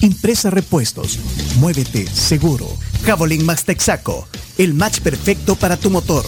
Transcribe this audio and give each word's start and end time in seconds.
Impresa 0.00 0.50
Repuestos. 0.50 1.18
Muévete 1.58 2.06
seguro. 2.06 2.66
Javelin 3.04 3.44
Max 3.46 3.64
Texaco. 3.64 4.26
El 4.58 4.74
match 4.74 5.00
perfecto 5.00 5.56
para 5.56 5.76
tu 5.76 5.90
motor. 5.90 6.24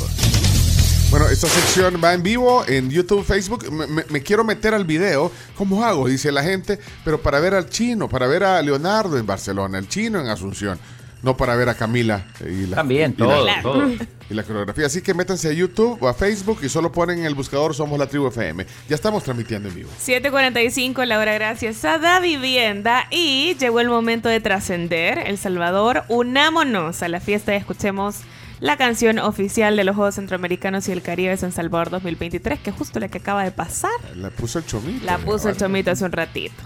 Bueno, 1.10 1.26
esta 1.28 1.48
sección 1.48 2.00
va 2.04 2.12
en 2.12 2.22
vivo 2.22 2.64
en 2.66 2.90
YouTube, 2.90 3.24
Facebook. 3.24 3.70
Me, 3.72 4.04
me- 4.10 4.22
quiero 4.22 4.44
meter 4.44 4.74
al 4.74 4.84
video. 4.84 5.32
¿Cómo 5.56 5.82
hago? 5.84 6.06
Dice 6.06 6.30
la 6.30 6.42
gente. 6.42 6.78
Pero 7.04 7.22
para 7.22 7.40
ver 7.40 7.54
al 7.54 7.70
chino, 7.70 8.08
para 8.08 8.26
ver 8.26 8.44
a 8.44 8.60
Leonardo 8.60 9.16
en 9.18 9.26
Barcelona, 9.26 9.78
el 9.78 9.88
chino 9.88 10.20
en 10.20 10.28
Asunción. 10.28 10.78
No 11.22 11.36
para 11.36 11.56
ver 11.56 11.68
a 11.68 11.74
Camila 11.74 12.24
y 12.48 12.66
la, 12.66 12.76
También, 12.76 13.14
y 13.18 13.20
la- 13.22 13.60
todo, 13.62 13.88
y 14.30 14.34
la 14.34 14.42
coreografía. 14.44 14.86
Así 14.86 15.02
que 15.02 15.14
métanse 15.14 15.48
a 15.48 15.52
YouTube 15.52 16.00
o 16.00 16.06
a 16.08 16.14
Facebook 16.14 16.60
y 16.62 16.68
solo 16.68 16.92
ponen 16.92 17.18
en 17.18 17.24
el 17.24 17.34
buscador 17.34 17.74
Somos 17.74 17.98
la 17.98 18.06
Tribu 18.06 18.28
FM. 18.28 18.64
Ya 18.88 18.94
estamos 18.94 19.24
transmitiendo 19.24 19.68
en 19.68 19.74
vivo. 19.74 19.90
7.45, 20.00 21.04
la 21.06 21.18
hora 21.18 21.34
gracias 21.34 21.84
a 21.84 21.98
Da 21.98 22.20
Vivienda. 22.20 23.06
Y 23.10 23.56
llegó 23.58 23.80
el 23.80 23.88
momento 23.88 24.28
de 24.28 24.38
trascender. 24.40 25.18
El 25.26 25.38
Salvador, 25.38 26.04
unámonos 26.08 27.02
a 27.02 27.08
la 27.08 27.18
fiesta 27.18 27.52
y 27.52 27.56
escuchemos 27.56 28.18
la 28.60 28.76
canción 28.76 29.18
oficial 29.18 29.76
de 29.76 29.82
los 29.84 29.96
Juegos 29.96 30.14
Centroamericanos 30.16 30.88
y 30.88 30.92
el 30.92 31.02
Caribe 31.02 31.30
de 31.30 31.36
San 31.36 31.50
Salvador 31.52 31.90
2023, 31.90 32.60
que 32.60 32.70
es 32.70 32.76
justo 32.76 33.00
la 33.00 33.08
que 33.08 33.18
acaba 33.18 33.42
de 33.42 33.50
pasar. 33.50 33.90
La 34.14 34.30
puso 34.30 34.60
el 34.60 34.66
chomito. 34.66 35.04
La 35.04 35.18
puso 35.18 35.48
el 35.48 35.56
chomito 35.56 35.90
hace 35.90 36.04
un 36.04 36.12
ratito. 36.12 36.62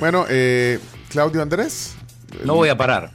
Bueno, 0.00 0.26
eh, 0.28 0.80
Claudio 1.10 1.42
Andrés. 1.42 1.94
No 2.44 2.54
voy 2.56 2.68
a 2.68 2.76
parar. 2.76 3.10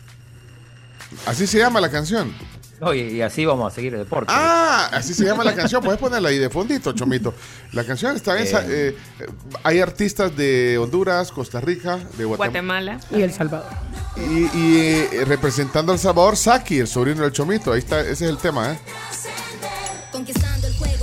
Así 1.25 1.47
se 1.47 1.57
llama 1.59 1.79
la 1.81 1.89
canción. 1.89 2.33
No, 2.79 2.93
y, 2.93 2.99
y 3.01 3.21
así 3.23 3.43
vamos 3.43 3.71
a 3.71 3.75
seguir 3.75 3.93
el 3.93 3.99
deporte. 4.01 4.31
Ah, 4.35 4.89
así 4.93 5.13
se 5.15 5.25
llama 5.25 5.43
la 5.43 5.55
canción. 5.55 5.81
Puedes 5.81 5.99
ponerla 5.99 6.29
ahí 6.29 6.37
de 6.37 6.47
fondito, 6.49 6.91
Chomito. 6.93 7.33
La 7.71 7.83
canción 7.83 8.15
está 8.15 8.37
en. 8.37 8.43
esa- 8.43 8.61
eh, 8.67 8.95
eh, 9.19 9.27
hay 9.63 9.79
artistas 9.79 10.35
de 10.37 10.77
Honduras, 10.77 11.31
Costa 11.31 11.59
Rica, 11.59 11.97
de 12.17 12.25
Guatemala. 12.25 12.97
Guatemala. 12.97 12.99
Y 13.09 13.21
El 13.23 13.33
Salvador. 13.33 13.71
Y, 14.17 14.43
y, 14.55 14.77
eh, 15.11 15.23
representando 15.25 15.91
a 15.91 15.95
El 15.95 15.99
Salvador, 15.99 16.37
Saki, 16.37 16.77
el 16.79 16.87
sobrino 16.87 17.23
del 17.23 17.31
Chomito. 17.31 17.73
Ahí 17.73 17.79
está, 17.79 18.01
ese 18.01 18.11
es 18.11 18.21
el 18.21 18.37
tema, 18.37 18.73
¿eh? 18.73 18.79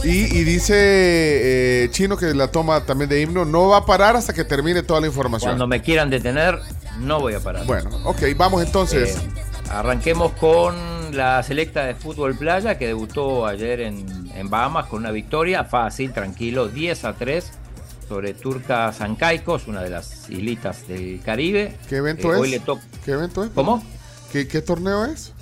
Y, 0.05 0.11
y 0.39 0.45
dice 0.45 0.75
eh, 0.77 1.89
Chino 1.91 2.17
que 2.17 2.35
la 2.35 2.49
toma 2.49 2.85
también 2.85 3.09
de 3.09 3.21
himno 3.23 3.45
no 3.45 3.69
va 3.69 3.79
a 3.79 3.87
parar 3.87 4.17
hasta 4.17 4.33
que 4.35 4.45
termine 4.45 4.83
toda 4.83 5.01
la 5.01 5.07
información. 5.07 5.51
Cuando 5.53 5.67
me 5.67 5.81
quieran 5.81 6.11
detener, 6.11 6.59
no 7.01 7.21
voy 7.21 7.35
a 7.35 7.41
parar. 7.41 7.65
Bueno, 7.65 7.91
ok, 8.05 8.23
vamos 8.37 8.63
entonces. 8.63 9.17
Eh, 9.17 9.31
arranquemos 9.71 10.33
con 10.33 10.75
la 11.17 11.43
selecta 11.43 11.85
de 11.85 11.95
fútbol 11.95 12.37
playa 12.37 12.77
que 12.79 12.87
debutó 12.87 13.47
ayer 13.47 13.81
en, 13.81 14.05
en 14.35 14.51
Bahamas 14.51 14.87
con 14.87 15.01
una 15.01 15.11
victoria 15.11 15.65
fácil, 15.65 16.13
tranquilo, 16.13 16.69
10 16.69 17.05
a 17.05 17.13
3 17.15 17.53
sobre 18.09 18.35
Turca 18.35 18.93
Sancaicos, 18.93 19.67
una 19.67 19.83
de 19.83 19.91
las 19.91 20.29
islitas 20.29 20.87
del 20.87 21.21
Caribe. 21.25 21.77
¿Qué 21.89 21.97
evento 21.97 22.29
Eh, 22.33 22.35
es? 22.37 22.41
Hoy 22.41 22.51
le 22.51 22.61
toca. 22.61 22.83
¿Qué 23.05 23.13
evento 23.13 23.45
es? 23.45 23.51
¿Cómo? 23.55 23.83
¿Qué, 24.33 24.47
qué 24.47 24.61
torneo 24.61 25.05
es? 25.07 25.33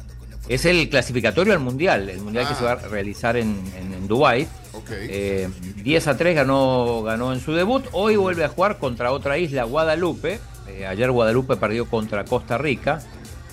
Es 0.49 0.65
el 0.65 0.89
clasificatorio 0.89 1.53
al 1.53 1.61
mundial, 1.61 2.09
el 2.09 2.21
mundial 2.21 2.47
que 2.47 2.55
Ah. 2.55 2.57
se 2.57 2.65
va 2.65 2.73
a 2.73 2.77
realizar 2.77 3.37
en, 3.37 3.63
en, 3.77 3.93
en 3.95 4.09
Dubái. 4.09 4.47
Ok. 4.73 4.89
Eh, 4.91 5.49
10 5.83 6.07
a 6.09 6.17
3 6.17 6.35
ganó, 6.37 7.03
ganó 7.03 7.33
en 7.33 7.41
su 7.41 7.53
debut. 7.53 7.85
Hoy 7.93 8.17
vuelve 8.17 8.45
a 8.45 8.49
jugar 8.49 8.79
contra 8.79 9.13
otra 9.13 9.39
isla, 9.39 9.65
Guadalupe. 9.65 10.39
Eh, 10.69 10.87
ayer 10.87 11.11
Guadalupe 11.11 11.57
perdió 11.57 11.87
contra 11.87 12.25
Costa 12.25 12.59
Rica, 12.59 13.01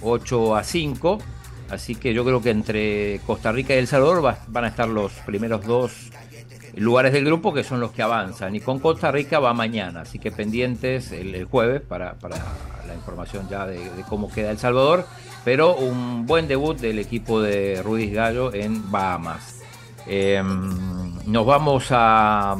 8 0.02 0.56
a 0.56 0.64
5. 0.64 1.20
Así 1.70 1.96
que 1.96 2.14
yo 2.14 2.26
creo 2.26 2.42
que 2.42 2.50
entre 2.50 3.20
Costa 3.28 3.52
Rica 3.52 3.76
y 3.76 3.78
El 3.78 3.88
Salvador 3.88 4.26
va- 4.26 4.40
van 4.48 4.66
a 4.66 4.68
estar 4.70 4.88
los 4.90 5.12
primeros 5.26 5.64
dos 5.66 6.10
lugares 6.76 7.14
del 7.14 7.26
grupo 7.26 7.54
que 7.54 7.64
son 7.64 7.80
los 7.80 7.92
que 7.92 8.02
avanzan. 8.02 8.56
Y 8.56 8.60
con 8.60 8.80
Costa 8.80 9.12
Rica 9.12 9.40
va 9.40 9.54
mañana. 9.54 10.02
Así 10.02 10.18
que 10.20 10.32
pendientes 10.32 11.12
el, 11.12 11.46
jueves 11.46 11.82
para, 11.82 12.14
para 12.16 12.38
la 12.88 12.96
información 12.96 13.48
ya 13.50 13.66
de, 13.68 13.80
cómo 14.08 14.32
queda 14.32 14.52
El 14.52 14.58
Salvador. 14.58 15.06
Pero 15.46 15.76
un 15.76 16.26
buen 16.26 16.48
debut 16.48 16.78
del 16.78 17.00
equipo 17.00 17.42
de 17.42 17.82
Ruiz 17.84 18.12
Gallo 18.14 18.54
en 18.54 18.92
Bahamas. 18.92 19.62
Eh, 20.08 20.42
nos 21.26 21.46
vamos 21.46 21.88
a, 21.92 22.58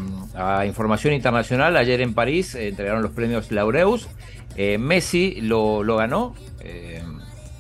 información 0.68 1.14
internacional. 1.14 1.76
Ayer 1.78 2.02
en 2.02 2.14
París 2.14 2.54
entregaron 2.56 3.02
los 3.02 3.12
premios 3.12 3.52
Laureus. 3.52 4.08
Eh, 4.56 4.78
Messi 4.78 5.42
lo, 5.42 5.84
lo 5.84 5.98
ganó. 5.98 6.36
Eh, 6.62 7.02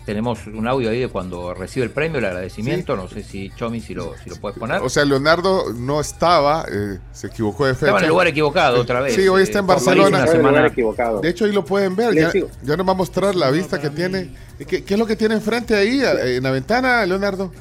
tenemos 0.09 0.47
un 0.47 0.67
audio 0.67 0.89
ahí 0.89 1.01
de 1.01 1.07
cuando 1.07 1.53
recibe 1.53 1.83
el 1.85 1.91
premio, 1.91 2.17
el 2.17 2.25
agradecimiento. 2.25 2.95
No 2.95 3.07
sé 3.07 3.21
si 3.21 3.51
Chomi 3.55 3.79
si 3.79 3.93
lo, 3.93 4.15
si 4.23 4.27
lo 4.31 4.37
puedes 4.37 4.57
poner. 4.57 4.81
O 4.81 4.89
sea, 4.89 5.05
Leonardo 5.05 5.71
no 5.71 6.01
estaba, 6.01 6.65
eh, 6.67 6.97
se 7.11 7.27
equivocó 7.27 7.67
de 7.67 7.75
fecha. 7.75 7.85
Estaba 7.85 7.99
en 7.99 8.05
el 8.05 8.09
lugar 8.09 8.25
equivocado 8.25 8.81
otra 8.81 9.01
vez. 9.01 9.13
Sí, 9.13 9.27
hoy 9.27 9.43
está 9.43 9.59
en 9.59 9.65
Eh, 9.65 9.67
Barcelona. 9.67 10.25
Semana- 10.25 10.65
equivocado. 10.65 11.21
De 11.21 11.29
hecho, 11.29 11.45
ahí 11.45 11.51
lo 11.51 11.63
pueden 11.63 11.95
ver. 11.95 12.15
Ya, 12.63 12.75
nos 12.75 12.87
va 12.87 12.91
a 12.93 12.95
mostrar 12.95 13.35
la 13.35 13.51
vista 13.51 13.79
que 13.79 13.91
tiene. 13.91 14.33
¿Qué, 14.67 14.83
qué 14.83 14.93
es 14.95 14.99
lo 14.99 15.05
que 15.05 15.15
tiene 15.15 15.35
enfrente 15.35 15.75
ahí, 15.75 16.01
eh, 16.01 16.37
en 16.37 16.43
la 16.43 16.49
ventana, 16.49 17.05
Leonardo? 17.05 17.51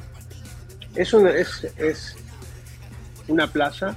Es 0.95 1.13
una, 1.13 1.29
es, 1.29 1.67
es 1.77 2.15
una 3.27 3.45
plaza 3.45 3.95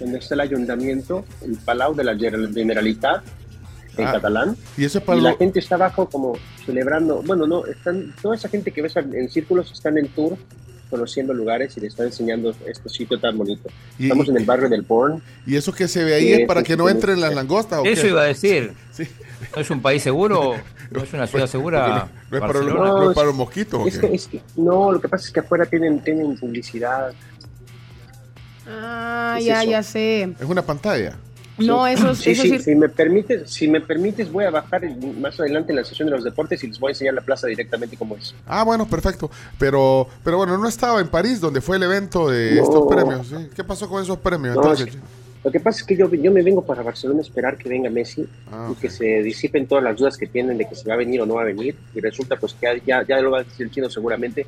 donde 0.00 0.18
está 0.18 0.32
el 0.34 0.40
ayuntamiento, 0.40 1.26
el 1.42 1.58
Palau 1.58 1.94
de 1.94 2.04
la 2.04 2.16
Generalitat, 2.16 3.22
en 3.98 4.06
Ah, 4.08 4.12
catalán. 4.12 4.56
Y 4.78 4.86
eso 4.86 4.96
es 4.96 5.04
para 5.04 5.18
Y 5.18 5.20
la 5.20 5.34
gente 5.34 5.58
está 5.58 5.74
abajo 5.74 6.08
como 6.08 6.32
celebrando, 6.64 7.22
bueno, 7.22 7.46
no, 7.46 7.66
están, 7.66 8.14
toda 8.20 8.34
esa 8.36 8.48
gente 8.48 8.70
que 8.70 8.82
ves 8.82 8.96
en 8.96 9.28
círculos 9.30 9.70
están 9.72 9.98
en 9.98 10.08
tour 10.08 10.36
conociendo 10.90 11.32
lugares 11.32 11.74
y 11.76 11.80
le 11.80 11.86
están 11.86 12.06
enseñando 12.06 12.54
este 12.66 12.88
sitio 12.90 13.18
tan 13.18 13.38
bonito. 13.38 13.68
Y- 13.98 14.04
Estamos 14.04 14.28
en 14.28 14.36
el 14.36 14.44
barrio 14.44 14.68
del 14.68 14.82
Born. 14.82 15.22
Y 15.46 15.56
eso 15.56 15.72
que 15.72 15.88
se 15.88 16.04
ve 16.04 16.14
ahí 16.14 16.32
es 16.32 16.46
para 16.46 16.62
que 16.62 16.76
no 16.76 16.88
entren 16.88 17.18
las 17.20 17.34
langostas. 17.34 17.78
¿o 17.80 17.84
Eso 17.84 18.02
qué? 18.02 18.08
iba 18.08 18.20
a 18.22 18.24
decir. 18.26 18.72
Sí. 18.92 19.06
¿No 19.56 19.62
es 19.62 19.70
un 19.70 19.80
país 19.80 20.02
seguro? 20.02 20.54
¿No 20.90 21.02
es 21.02 21.12
una 21.14 21.26
ciudad 21.26 21.46
segura? 21.46 22.10
No 22.30 22.36
es 22.36 22.40
para, 22.42 22.52
los, 22.52 22.64
Barcelona? 22.66 22.90
no 22.90 23.10
es 23.10 23.14
para 23.14 23.26
los 23.28 23.34
mosquitos. 23.36 23.98
que, 23.98 24.40
no, 24.56 24.92
lo 24.92 25.00
que 25.00 25.08
pasa 25.08 25.26
es 25.26 25.32
que 25.32 25.40
afuera 25.40 25.64
tienen, 25.64 25.98
tienen 26.00 26.36
publicidad. 26.36 27.14
Ah, 28.68 29.36
Es 29.38 29.44
ya, 29.46 29.62
eso. 29.62 29.70
ya 29.70 29.82
sé. 29.82 30.22
Es 30.38 30.46
una 30.46 30.62
pantalla. 30.62 31.16
No, 31.66 31.86
eso, 31.86 32.14
Sí, 32.14 32.30
eso 32.32 32.42
sí, 32.42 32.48
sí. 32.50 32.58
si 32.60 32.74
me 32.74 32.88
permites, 32.88 33.50
si 33.50 33.68
me 33.68 33.80
permites 33.80 34.30
voy 34.30 34.44
a 34.44 34.50
bajar 34.50 34.82
más 35.18 35.38
adelante 35.40 35.72
en 35.72 35.76
la 35.76 35.84
sesión 35.84 36.06
de 36.08 36.14
los 36.16 36.24
deportes 36.24 36.62
y 36.64 36.68
les 36.68 36.78
voy 36.78 36.90
a 36.90 36.92
enseñar 36.92 37.14
la 37.14 37.20
plaza 37.22 37.46
directamente 37.46 37.96
como 37.96 38.16
es. 38.16 38.34
Ah, 38.46 38.64
bueno, 38.64 38.86
perfecto. 38.86 39.30
Pero, 39.58 40.06
pero 40.24 40.36
bueno, 40.38 40.56
no 40.58 40.68
estaba 40.68 41.00
en 41.00 41.08
París 41.08 41.40
donde 41.40 41.60
fue 41.60 41.76
el 41.76 41.82
evento 41.84 42.28
de 42.30 42.56
No. 42.56 42.62
estos 42.64 42.86
premios. 42.88 43.26
¿sí? 43.28 43.48
¿Qué 43.54 43.64
pasó 43.64 43.88
con 43.88 44.02
esos 44.02 44.18
premios? 44.18 44.54
No, 44.56 44.62
entonces? 44.62 44.88
es 44.88 44.94
que- 44.96 45.02
Lo 45.44 45.50
que 45.50 45.58
pasa 45.58 45.80
es 45.80 45.84
que 45.84 45.96
yo, 45.96 46.08
yo 46.08 46.30
me 46.30 46.40
vengo 46.42 46.62
para 46.64 46.82
Barcelona 46.84 47.18
a 47.18 47.22
esperar 47.22 47.56
que 47.58 47.68
venga 47.68 47.90
Messi 47.90 48.24
Ah, 48.52 48.68
y 48.70 48.74
que 48.80 48.88
se 48.88 49.22
disipen 49.22 49.66
todas 49.66 49.82
las 49.82 49.96
dudas 49.96 50.16
que 50.16 50.26
tienen 50.28 50.56
de 50.56 50.68
que 50.68 50.76
se 50.76 50.88
va 50.88 50.94
a 50.94 50.96
venir 50.96 51.20
o 51.20 51.26
no 51.26 51.34
va 51.34 51.42
a 51.42 51.46
venir. 51.46 51.74
Y 51.94 52.00
resulta 52.00 52.36
pues 52.36 52.54
que 52.54 52.80
ya, 52.86 53.04
ya 53.06 53.20
lo 53.20 53.32
va 53.32 53.40
a 53.40 53.42
decir 53.42 53.66
el 53.66 53.72
chino 53.72 53.90
seguramente, 53.90 54.46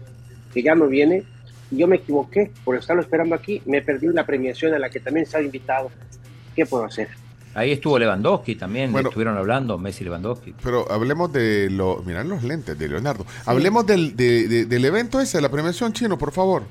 que 0.52 0.62
ya 0.62 0.76
no 0.76 0.86
viene. 0.86 1.24
Y 1.72 1.78
yo 1.78 1.88
me 1.88 1.96
equivoqué 1.96 2.52
por 2.64 2.76
estarlo 2.76 3.02
esperando 3.02 3.34
aquí. 3.34 3.60
Me 3.66 3.82
perdí 3.82 4.06
la 4.08 4.24
premiación 4.24 4.72
a 4.74 4.78
la 4.78 4.88
que 4.88 5.00
también 5.00 5.24
estaba 5.24 5.42
invitado. 5.42 5.90
¿Qué 6.54 6.66
puedo 6.66 6.84
hacer? 6.84 7.08
Ahí 7.54 7.70
estuvo 7.72 7.98
Lewandowski 7.98 8.56
también, 8.56 8.90
Bueno. 8.90 9.08
estuvieron 9.10 9.36
hablando, 9.38 9.78
Messi 9.78 10.02
y 10.02 10.06
Lewandowski. 10.06 10.54
Pero 10.62 10.90
hablemos 10.90 11.32
de 11.32 11.68
lo. 11.70 12.02
Miran 12.04 12.28
los 12.28 12.42
lentes 12.42 12.76
de 12.76 12.88
Leonardo. 12.88 13.24
Hablemos 13.46 13.86
del, 13.86 14.16
de- 14.16 14.48
de- 14.48 14.64
del 14.66 14.84
evento 14.84 15.20
ese, 15.20 15.40
la 15.40 15.48
premiación 15.50 15.92
chino, 15.92 16.18
por 16.18 16.32
favor. 16.32 16.64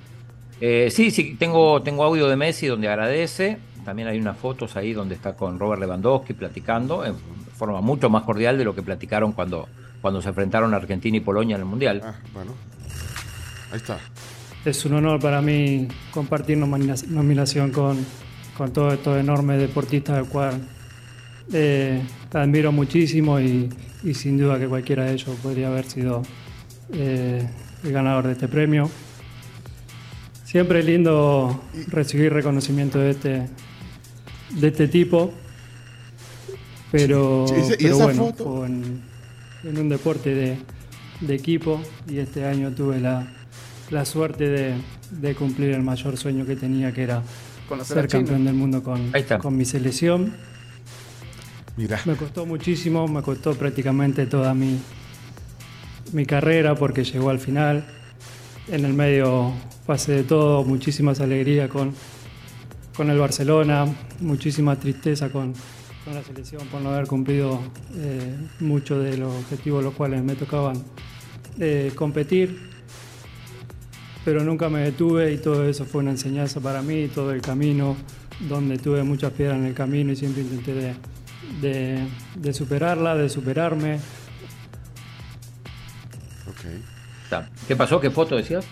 Eh, 0.60 0.90
sí, 0.92 1.10
sí, 1.12 1.36
tengo, 1.40 1.82
tengo 1.82 2.04
audio 2.04 2.28
de 2.28 2.36
Messi 2.36 2.68
donde 2.68 2.90
agradece. 2.90 3.58
También 3.86 4.08
hay 4.10 4.20
unas 4.20 4.38
fotos 4.38 4.76
ahí 4.76 4.92
donde 4.94 5.16
está 5.16 5.36
con 5.36 5.58
Robert 5.60 5.80
Lewandowski 5.82 6.34
platicando 6.34 7.06
en 7.06 7.16
forma 7.56 7.80
mucho 7.82 8.10
más 8.10 8.24
cordial 8.24 8.58
de 8.58 8.66
lo 8.66 8.76
que 8.76 8.82
platicaron 8.82 9.32
cuando, 9.34 9.68
cuando 10.02 10.22
se 10.22 10.30
enfrentaron 10.30 10.74
a 10.74 10.78
Argentina 10.78 11.16
y 11.16 11.20
Polonia 11.22 11.56
en 11.56 11.62
el 11.62 11.68
Mundial. 11.68 12.02
Ah, 12.04 12.16
bueno. 12.34 12.52
Ahí 13.72 13.78
está. 13.78 14.00
Es 14.66 14.84
un 14.86 14.94
honor 14.94 15.20
para 15.20 15.42
mí 15.42 15.88
compartir 16.12 16.58
nomina- 16.58 16.96
nominación 17.10 17.72
con, 17.72 18.06
con 18.58 18.72
todos 18.74 18.94
estos 18.94 19.20
enormes 19.20 19.60
deportistas 19.60 20.18
al 20.18 20.26
cual 20.28 20.62
eh, 21.52 22.02
te 22.30 22.38
admiro 22.38 22.72
muchísimo 22.72 23.40
y, 23.40 23.70
y 24.04 24.14
sin 24.14 24.38
duda 24.38 24.60
que 24.60 24.68
cualquiera 24.68 25.06
de 25.06 25.14
ellos 25.14 25.36
podría 25.42 25.68
haber 25.68 25.86
sido 25.86 26.22
eh, 26.94 27.48
el 27.84 27.92
ganador 27.92 28.28
de 28.28 28.34
este 28.34 28.48
premio. 28.48 28.90
Siempre 30.46 30.80
es 30.80 30.86
lindo 30.86 31.64
recibir 31.88 32.32
reconocimiento 32.32 33.00
de 33.00 33.10
este, 33.10 33.50
de 34.52 34.68
este 34.68 34.88
tipo, 34.88 35.34
pero, 36.92 37.46
Sí, 37.48 37.56
sí, 37.70 37.74
¿y 37.80 37.84
pero 37.86 37.98
bueno, 37.98 38.32
con- 38.38 39.02
en 39.64 39.78
un 39.80 39.90
deporte 39.90 40.36
de, 40.36 40.58
de 41.22 41.34
equipo 41.36 41.82
y 42.08 42.18
este 42.20 42.46
año 42.46 42.72
tuve 42.72 43.00
la, 43.00 43.26
la 43.90 44.06
suerte 44.06 44.48
de, 44.50 44.74
de 45.10 45.34
cumplir 45.36 45.72
el 45.72 45.82
mayor 45.82 46.18
sueño 46.18 46.46
que 46.46 46.56
tenía, 46.56 46.92
que 46.92 47.02
era 47.04 47.24
Conocer 47.74 47.98
a 47.98 48.02
ser 48.02 48.10
campeón 48.10 48.46
del 48.46 48.54
mundo 48.54 48.84
con, 48.84 49.12
con 49.42 49.58
mi 49.58 49.66
selección. 49.66 50.34
Mira. 51.76 52.00
Me 52.06 52.16
costó 52.16 52.46
muchísimo, 52.46 53.08
me 53.08 53.24
costó 53.24 53.56
prácticamente 53.56 54.28
toda 54.28 54.54
mi, 54.54 54.80
mi 56.12 56.26
carrera 56.28 56.76
porque 56.76 57.04
llegó 57.04 57.32
al 57.32 57.40
final. 57.40 57.84
En 58.68 58.86
el 58.86 58.94
medio 58.94 59.54
pasé 59.88 60.12
de 60.12 60.24
todo, 60.24 60.64
muchísimas 60.64 61.20
alegrías 61.20 61.68
con, 61.70 61.94
con 62.96 63.10
el 63.10 63.18
Barcelona, 63.18 63.88
muchísima 64.20 64.76
tristeza 64.76 65.32
con, 65.32 65.54
con 66.06 66.14
la 66.14 66.24
selección 66.24 66.68
por 66.68 66.80
no 66.80 66.92
haber 66.92 67.08
cumplido 67.08 67.60
eh, 67.96 68.36
muchos 68.60 69.04
de 69.04 69.18
los 69.18 69.34
objetivos 69.34 69.84
los 69.84 69.96
cuales 69.96 70.24
me 70.24 70.36
tocaban 70.36 70.76
eh, 71.60 71.92
competir. 71.96 72.73
Pero 74.26 74.44
nunca 74.44 74.70
me 74.70 74.82
detuve 74.82 75.34
y 75.34 75.38
todo 75.38 75.68
eso 75.68 75.86
fue 75.86 76.02
una 76.02 76.12
enseñanza 76.12 76.60
para 76.62 76.82
mí, 76.82 77.10
todo 77.14 77.32
el 77.32 77.42
camino, 77.42 77.98
donde 78.48 78.78
tuve 78.78 79.04
muchas 79.04 79.34
piedras 79.34 79.58
en 79.58 79.66
el 79.66 79.74
camino 79.74 80.12
y 80.12 80.16
siempre 80.16 80.44
intenté 80.44 80.74
de, 80.74 80.94
de, 81.62 82.08
de 82.36 82.54
superarla, 82.54 83.16
de 83.16 83.28
superarme. 83.30 83.96
Ok. 86.48 86.66
Está. 87.24 87.50
¿Qué 87.68 87.76
pasó? 87.76 88.00
¿Qué 88.00 88.10
foto 88.10 88.36
decías? 88.38 88.66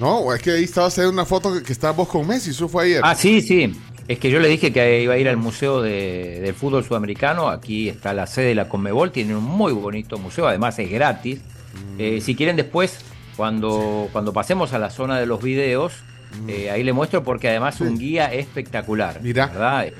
No, 0.00 0.34
es 0.34 0.42
que 0.42 0.50
ahí 0.50 0.64
estaba 0.64 0.88
haciendo 0.88 1.12
una 1.12 1.24
foto 1.24 1.54
que, 1.54 1.62
que 1.62 1.72
estabas 1.72 1.96
vos 1.96 2.08
con 2.08 2.26
Messi, 2.26 2.50
eso 2.50 2.68
fue 2.68 2.84
ayer. 2.84 3.00
Ah, 3.04 3.14
sí, 3.14 3.40
sí. 3.40 3.72
Es 4.06 4.18
que 4.18 4.28
yo 4.28 4.38
le 4.38 4.48
dije 4.48 4.72
que 4.72 5.02
iba 5.02 5.14
a 5.14 5.18
ir 5.18 5.28
al 5.28 5.36
Museo 5.38 5.80
de, 5.80 6.40
del 6.42 6.54
Fútbol 6.54 6.84
Sudamericano. 6.84 7.48
Aquí 7.48 7.88
está 7.88 8.12
la 8.12 8.26
sede 8.26 8.48
de 8.48 8.54
la 8.54 8.68
Conmebol. 8.68 9.12
Tiene 9.12 9.34
un 9.34 9.44
muy 9.44 9.72
bonito 9.72 10.18
museo. 10.18 10.46
Además 10.46 10.78
es 10.78 10.90
gratis. 10.90 11.40
Eh, 11.98 12.20
si 12.20 12.34
quieren 12.34 12.56
después, 12.56 12.98
cuando, 13.36 14.08
cuando 14.12 14.32
pasemos 14.32 14.72
a 14.72 14.78
la 14.78 14.90
zona 14.90 15.18
de 15.18 15.26
los 15.26 15.42
videos, 15.42 15.92
eh, 16.48 16.70
ahí 16.70 16.82
le 16.82 16.92
muestro 16.92 17.22
porque 17.22 17.48
además 17.48 17.80
un 17.80 17.98
guía 17.98 18.32
espectacular. 18.32 19.20
Mira. 19.22 19.46
¿verdad? 19.46 19.86
Eh, 19.86 19.94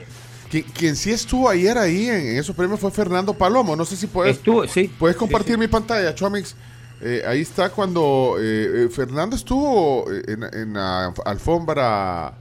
Qui- 0.50 0.64
Quien 0.72 0.94
sí 0.96 1.10
estuvo 1.10 1.48
ayer 1.48 1.76
ahí 1.78 2.08
en, 2.08 2.14
en 2.28 2.36
esos 2.38 2.54
premios 2.54 2.78
fue 2.80 2.90
Fernando 2.90 3.34
Palomo. 3.34 3.74
No 3.76 3.84
sé 3.84 3.96
si 3.96 4.06
puedes, 4.06 4.36
Estuvo, 4.36 4.66
sí. 4.68 4.92
puedes 4.98 5.16
compartir 5.16 5.58
mi 5.58 5.66
pantalla, 5.68 6.14
Chomix. 6.14 6.54
Eh, 7.00 7.22
ahí 7.26 7.40
está 7.40 7.70
cuando 7.70 8.36
eh, 8.38 8.84
eh, 8.84 8.88
Fernando 8.88 9.34
estuvo 9.36 10.06
en, 10.10 10.42
en 10.52 10.72
la 10.74 11.12
alfombra. 11.24 12.32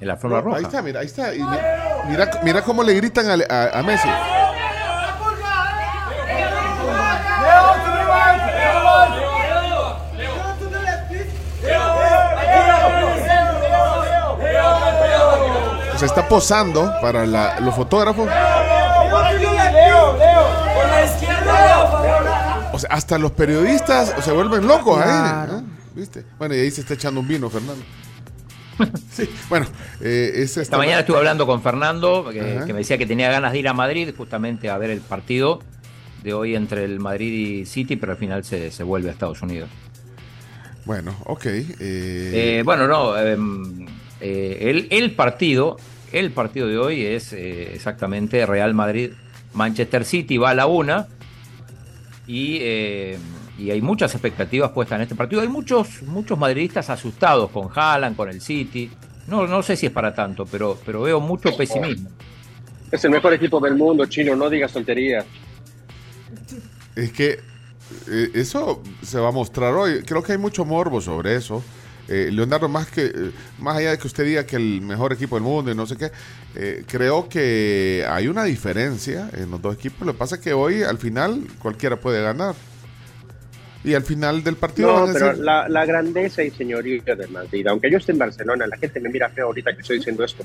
En 0.00 0.08
la 0.08 0.16
forma 0.16 0.40
roja. 0.40 0.58
Ahí 0.58 0.64
está, 0.64 0.80
mira, 0.80 1.00
ahí 1.00 1.06
está. 1.06 1.34
Y 1.34 1.40
mi- 1.42 1.56
mira, 2.08 2.40
mira 2.44 2.62
cómo 2.62 2.82
le 2.82 2.94
gritan 2.94 3.28
a, 3.28 3.44
a- 3.52 3.78
a 3.78 3.82
Messi. 3.82 4.08
Se 16.00 16.06
está 16.06 16.26
posando 16.26 16.90
para 17.02 17.26
la- 17.26 17.60
los 17.60 17.74
fotógrafos. 17.74 18.26
O 22.72 22.78
sea, 22.78 22.90
hasta 22.90 23.18
los 23.18 23.32
periodistas 23.32 24.14
se 24.24 24.32
vuelven 24.32 24.66
locos 24.66 24.98
ahí. 25.02 25.48
¿eh? 25.58 25.62
¿Viste? 25.94 26.24
Bueno, 26.38 26.54
y 26.54 26.60
ahí 26.60 26.70
se 26.70 26.80
está 26.82 26.94
echando 26.94 27.20
un 27.20 27.28
vino, 27.28 27.50
Fernando. 27.50 27.82
sí, 29.12 29.28
bueno, 29.50 29.66
eh, 30.00 30.32
ese 30.36 30.62
Esta 30.62 30.78
mañana 30.78 31.00
estuve 31.00 31.18
hablando 31.18 31.46
con 31.46 31.60
Fernando, 31.62 32.30
que, 32.32 32.60
que 32.64 32.72
me 32.72 32.78
decía 32.78 32.96
que 32.96 33.04
tenía 33.06 33.30
ganas 33.30 33.52
de 33.52 33.58
ir 33.58 33.68
a 33.68 33.74
Madrid 33.74 34.14
justamente 34.16 34.70
a 34.70 34.78
ver 34.78 34.88
el 34.90 35.00
partido 35.00 35.60
de 36.22 36.32
hoy 36.32 36.54
entre 36.54 36.84
el 36.84 36.98
Madrid 37.00 37.60
y 37.60 37.66
City, 37.66 37.96
pero 37.96 38.12
al 38.12 38.18
final 38.18 38.42
se, 38.44 38.70
se 38.70 38.82
vuelve 38.82 39.10
a 39.10 39.12
Estados 39.12 39.42
Unidos. 39.42 39.68
Bueno, 40.86 41.14
ok. 41.26 41.44
eh, 41.46 41.74
Eh, 41.80 42.62
bueno, 42.64 42.86
no, 42.88 43.18
em, 43.18 43.86
eh, 44.20 44.58
el, 44.70 44.88
el 44.90 45.14
partido, 45.14 45.76
el 46.12 46.30
partido 46.32 46.66
de 46.68 46.78
hoy 46.78 47.04
es 47.04 47.32
eh, 47.32 47.74
exactamente 47.74 48.44
Real 48.46 48.74
Madrid, 48.74 49.12
Manchester 49.54 50.04
City 50.04 50.38
va 50.38 50.50
a 50.50 50.54
la 50.54 50.66
una 50.66 51.08
y, 52.26 52.58
eh, 52.60 53.18
y 53.58 53.70
hay 53.70 53.82
muchas 53.82 54.14
expectativas 54.14 54.70
puestas 54.70 54.96
en 54.96 55.02
este 55.02 55.14
partido. 55.14 55.42
Hay 55.42 55.48
muchos, 55.48 56.02
muchos 56.02 56.38
madridistas 56.38 56.88
asustados 56.90 57.50
con 57.50 57.68
Haaland, 57.74 58.16
con 58.16 58.28
el 58.28 58.40
City. 58.40 58.90
No, 59.26 59.46
no 59.46 59.62
sé 59.62 59.76
si 59.76 59.86
es 59.86 59.92
para 59.92 60.14
tanto, 60.14 60.46
pero, 60.46 60.78
pero 60.84 61.02
veo 61.02 61.20
mucho 61.20 61.56
pesimismo. 61.56 62.08
Es 62.90 63.04
el 63.04 63.10
mejor 63.10 63.32
equipo 63.34 63.60
del 63.60 63.76
mundo, 63.76 64.06
chino, 64.06 64.34
no 64.34 64.50
digas 64.50 64.72
tonterías. 64.72 65.24
Es 66.96 67.12
que 67.12 67.38
eh, 68.08 68.30
eso 68.34 68.82
se 69.02 69.18
va 69.18 69.28
a 69.28 69.32
mostrar 69.32 69.74
hoy. 69.74 70.02
Creo 70.02 70.22
que 70.22 70.32
hay 70.32 70.38
mucho 70.38 70.64
morbo 70.64 71.00
sobre 71.00 71.36
eso. 71.36 71.62
Eh, 72.12 72.28
Leonardo, 72.32 72.68
más 72.68 72.90
que 72.90 73.04
eh, 73.06 73.30
más 73.60 73.76
allá 73.76 73.92
de 73.92 73.98
que 73.98 74.08
usted 74.08 74.24
diga 74.24 74.44
que 74.44 74.56
el 74.56 74.80
mejor 74.80 75.12
equipo 75.12 75.36
del 75.36 75.44
mundo 75.44 75.70
y 75.70 75.76
no 75.76 75.86
sé 75.86 75.96
qué, 75.96 76.10
eh, 76.56 76.82
creo 76.84 77.28
que 77.28 78.04
hay 78.08 78.26
una 78.26 78.42
diferencia 78.42 79.30
en 79.32 79.48
los 79.48 79.62
dos 79.62 79.76
equipos. 79.76 80.04
Lo 80.04 80.12
que 80.12 80.18
pasa 80.18 80.34
es 80.34 80.40
que 80.40 80.52
hoy, 80.52 80.82
al 80.82 80.98
final, 80.98 81.46
cualquiera 81.60 81.94
puede 81.94 82.20
ganar. 82.20 82.56
Y 83.84 83.94
al 83.94 84.02
final 84.02 84.42
del 84.42 84.56
partido 84.56 84.88
No, 84.88 84.94
van 85.02 85.10
a 85.10 85.12
pero 85.12 85.26
decir, 85.28 85.44
la, 85.44 85.68
la 85.68 85.86
grandeza 85.86 86.42
y 86.42 86.50
señorío 86.50 87.00
de 87.02 87.28
Madrid, 87.28 87.64
aunque 87.68 87.88
yo 87.88 87.98
esté 87.98 88.10
en 88.10 88.18
Barcelona, 88.18 88.66
la 88.66 88.76
gente 88.76 88.98
me 88.98 89.08
mira 89.08 89.28
feo 89.28 89.46
ahorita 89.46 89.72
que 89.72 89.82
estoy 89.82 89.98
diciendo 89.98 90.24
esto, 90.24 90.44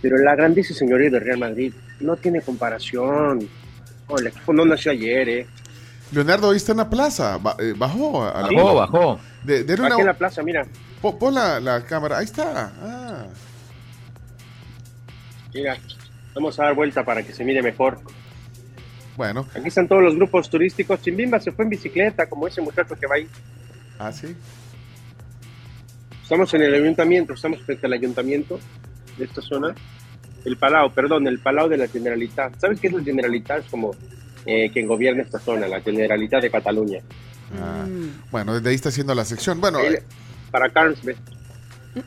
pero 0.00 0.16
la 0.18 0.36
grandeza 0.36 0.72
y 0.72 0.76
señorío 0.76 1.10
de 1.10 1.18
Real 1.18 1.38
Madrid 1.38 1.74
no 1.98 2.16
tiene 2.16 2.40
comparación. 2.40 3.48
No, 4.08 4.16
el 4.16 4.28
equipo 4.28 4.52
no 4.52 4.64
nació 4.64 4.92
ayer, 4.92 5.28
¿eh? 5.28 5.46
Leonardo, 6.12 6.48
hoy 6.48 6.56
está 6.56 6.72
en 6.72 6.78
la 6.78 6.90
plaza. 6.90 7.38
eh, 7.58 7.74
bajó. 7.76 8.24
A 8.24 8.42
la 8.42 8.48
Bajó, 8.62 8.74
bajó. 8.74 9.20
De, 9.42 9.62
una- 9.74 9.96
en 9.98 10.06
la 10.06 10.14
plaza, 10.14 10.42
mira, 10.42 10.66
po- 11.02 11.18
pon 11.18 11.34
la, 11.34 11.60
la 11.60 11.84
cámara. 11.84 12.18
Ahí 12.18 12.24
está. 12.24 12.72
Ah. 12.80 13.26
mira, 15.52 15.76
vamos 16.34 16.58
a 16.58 16.64
dar 16.64 16.74
vuelta 16.74 17.04
para 17.04 17.22
que 17.22 17.32
se 17.32 17.44
mire 17.44 17.62
mejor. 17.62 17.98
Bueno, 19.16 19.46
Aquí 19.54 19.68
están 19.68 19.86
todos 19.86 20.02
los 20.02 20.16
grupos 20.16 20.50
turísticos. 20.50 21.00
Chimbimba 21.00 21.38
se 21.40 21.52
fue 21.52 21.64
en 21.64 21.70
bicicleta, 21.70 22.26
como 22.28 22.48
ese 22.48 22.60
muchacho 22.60 22.96
que 22.96 23.06
va 23.06 23.14
ahí. 23.16 23.28
así. 23.98 24.34
Estamos 26.22 26.52
en 26.54 26.62
el 26.62 26.74
ayuntamiento, 26.74 27.34
estamos 27.34 27.60
frente 27.62 27.86
al 27.86 27.92
ayuntamiento 27.92 28.58
de 29.18 29.24
esta 29.26 29.42
zona. 29.42 29.74
El 30.44 30.56
Palau, 30.56 30.90
perdón, 30.92 31.26
el 31.28 31.38
Palau 31.38 31.68
de 31.68 31.76
la 31.76 31.86
Generalitat. 31.86 32.58
¿Sabes 32.58 32.80
qué 32.80 32.88
es 32.88 32.92
la 32.94 33.02
Generalitat? 33.04 33.60
Es 33.64 33.70
como 33.70 33.92
eh, 34.46 34.70
quien 34.72 34.86
gobierna 34.86 35.22
esta 35.22 35.38
zona, 35.38 35.66
la 35.68 35.80
Generalitat 35.80 36.42
de 36.42 36.50
Cataluña. 36.50 37.00
Ah, 37.60 37.86
Bueno, 38.30 38.54
desde 38.54 38.68
ahí 38.70 38.74
está 38.74 38.88
haciendo 38.88 39.14
la 39.14 39.24
sección. 39.24 39.60
Bueno, 39.60 39.78
eh, 39.80 40.02
para 40.50 40.68
Carlsbad. 40.70 41.14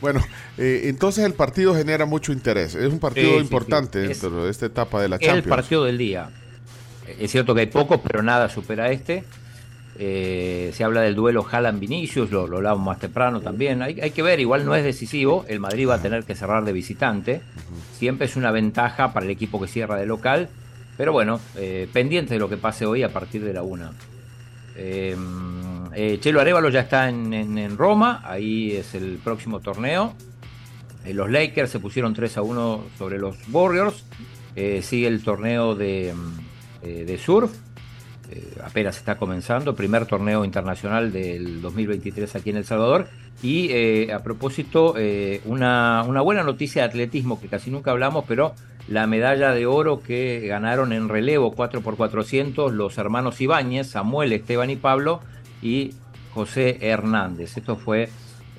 Bueno, 0.00 0.20
eh, 0.58 0.82
entonces 0.84 1.24
el 1.24 1.32
partido 1.32 1.74
genera 1.74 2.04
mucho 2.04 2.32
interés. 2.32 2.74
Es 2.74 2.92
un 2.92 2.98
partido 2.98 3.30
Sí, 3.32 3.36
importante 3.38 4.02
sí. 4.02 4.08
Dentro 4.08 4.44
de 4.44 4.50
esta 4.50 4.66
etapa 4.66 5.00
de 5.00 5.08
la 5.08 5.16
el 5.16 5.22
Champions. 5.22 5.48
partido 5.48 5.84
del 5.84 5.96
día. 5.98 6.28
Es 7.18 7.30
cierto 7.30 7.54
que 7.54 7.62
hay 7.62 7.66
pocos, 7.66 8.00
pero 8.02 8.22
nada 8.22 8.48
supera 8.48 8.90
este. 8.90 9.24
Eh, 9.98 10.72
se 10.74 10.84
habla 10.84 11.00
del 11.00 11.14
duelo 11.14 11.42
Haaland-Vinicius, 11.50 12.30
lo, 12.30 12.46
lo 12.46 12.58
hablamos 12.58 12.84
más 12.84 12.98
temprano 12.98 13.40
también. 13.40 13.80
Hay, 13.80 13.98
hay 14.00 14.10
que 14.10 14.22
ver, 14.22 14.38
igual 14.40 14.66
no 14.66 14.74
es 14.74 14.84
decisivo. 14.84 15.46
El 15.48 15.60
Madrid 15.60 15.88
va 15.88 15.94
a 15.94 16.02
tener 16.02 16.24
que 16.24 16.34
cerrar 16.34 16.64
de 16.64 16.72
visitante. 16.72 17.40
Siempre 17.98 18.26
es 18.26 18.36
una 18.36 18.50
ventaja 18.50 19.14
para 19.14 19.24
el 19.24 19.32
equipo 19.32 19.58
que 19.60 19.68
cierra 19.68 19.96
de 19.96 20.04
local. 20.04 20.50
Pero 20.96 21.12
bueno, 21.12 21.40
eh, 21.56 21.88
pendiente 21.92 22.34
de 22.34 22.40
lo 22.40 22.48
que 22.48 22.56
pase 22.56 22.86
hoy 22.86 23.02
a 23.02 23.12
partir 23.12 23.44
de 23.44 23.52
la 23.52 23.62
una. 23.62 23.92
Eh, 24.76 25.16
eh, 25.94 26.18
Chelo 26.20 26.40
Arevalo 26.40 26.68
ya 26.70 26.80
está 26.80 27.08
en, 27.08 27.76
Roma, 27.76 28.22
ahí 28.24 28.72
es 28.72 28.94
el 28.94 29.18
próximo 29.22 29.60
torneo. 29.60 30.14
Los 31.06 31.30
Lakers 31.30 31.70
se 31.70 31.78
pusieron 31.78 32.14
3 32.14 32.38
a 32.38 32.42
1 32.42 32.84
sobre 32.98 33.18
los 33.18 33.36
Warriors. 33.52 34.04
Sigue 34.54 35.06
el 35.06 35.22
torneo 35.22 35.74
de, 35.74 36.12
de 36.82 37.18
surf. 37.18 37.52
Apenas 38.64 38.96
está 38.96 39.16
comenzando, 39.16 39.76
primer 39.76 40.06
torneo 40.06 40.44
internacional 40.44 41.12
del 41.12 41.62
2023 41.62 42.34
aquí 42.34 42.50
en 42.50 42.56
El 42.56 42.64
Salvador. 42.64 43.08
Y 43.40 44.10
a 44.10 44.20
propósito, 44.24 44.96
una, 45.44 46.02
una 46.08 46.22
buena 46.22 46.42
noticia 46.42 46.82
de 46.82 46.88
atletismo 46.88 47.40
que 47.40 47.46
casi 47.46 47.70
nunca 47.70 47.92
hablamos, 47.92 48.24
pero 48.26 48.54
la 48.88 49.06
medalla 49.06 49.52
de 49.52 49.66
oro 49.66 50.00
que 50.00 50.46
ganaron 50.46 50.92
en 50.92 51.08
relevo 51.08 51.54
4x400 51.54 52.70
los 52.70 52.98
hermanos 52.98 53.40
Ibáñez, 53.40 53.88
Samuel, 53.88 54.32
Esteban 54.32 54.70
y 54.70 54.76
Pablo, 54.76 55.20
y 55.62 55.94
José 56.32 56.78
Hernández. 56.80 57.56
Esto 57.56 57.76
fue 57.76 58.08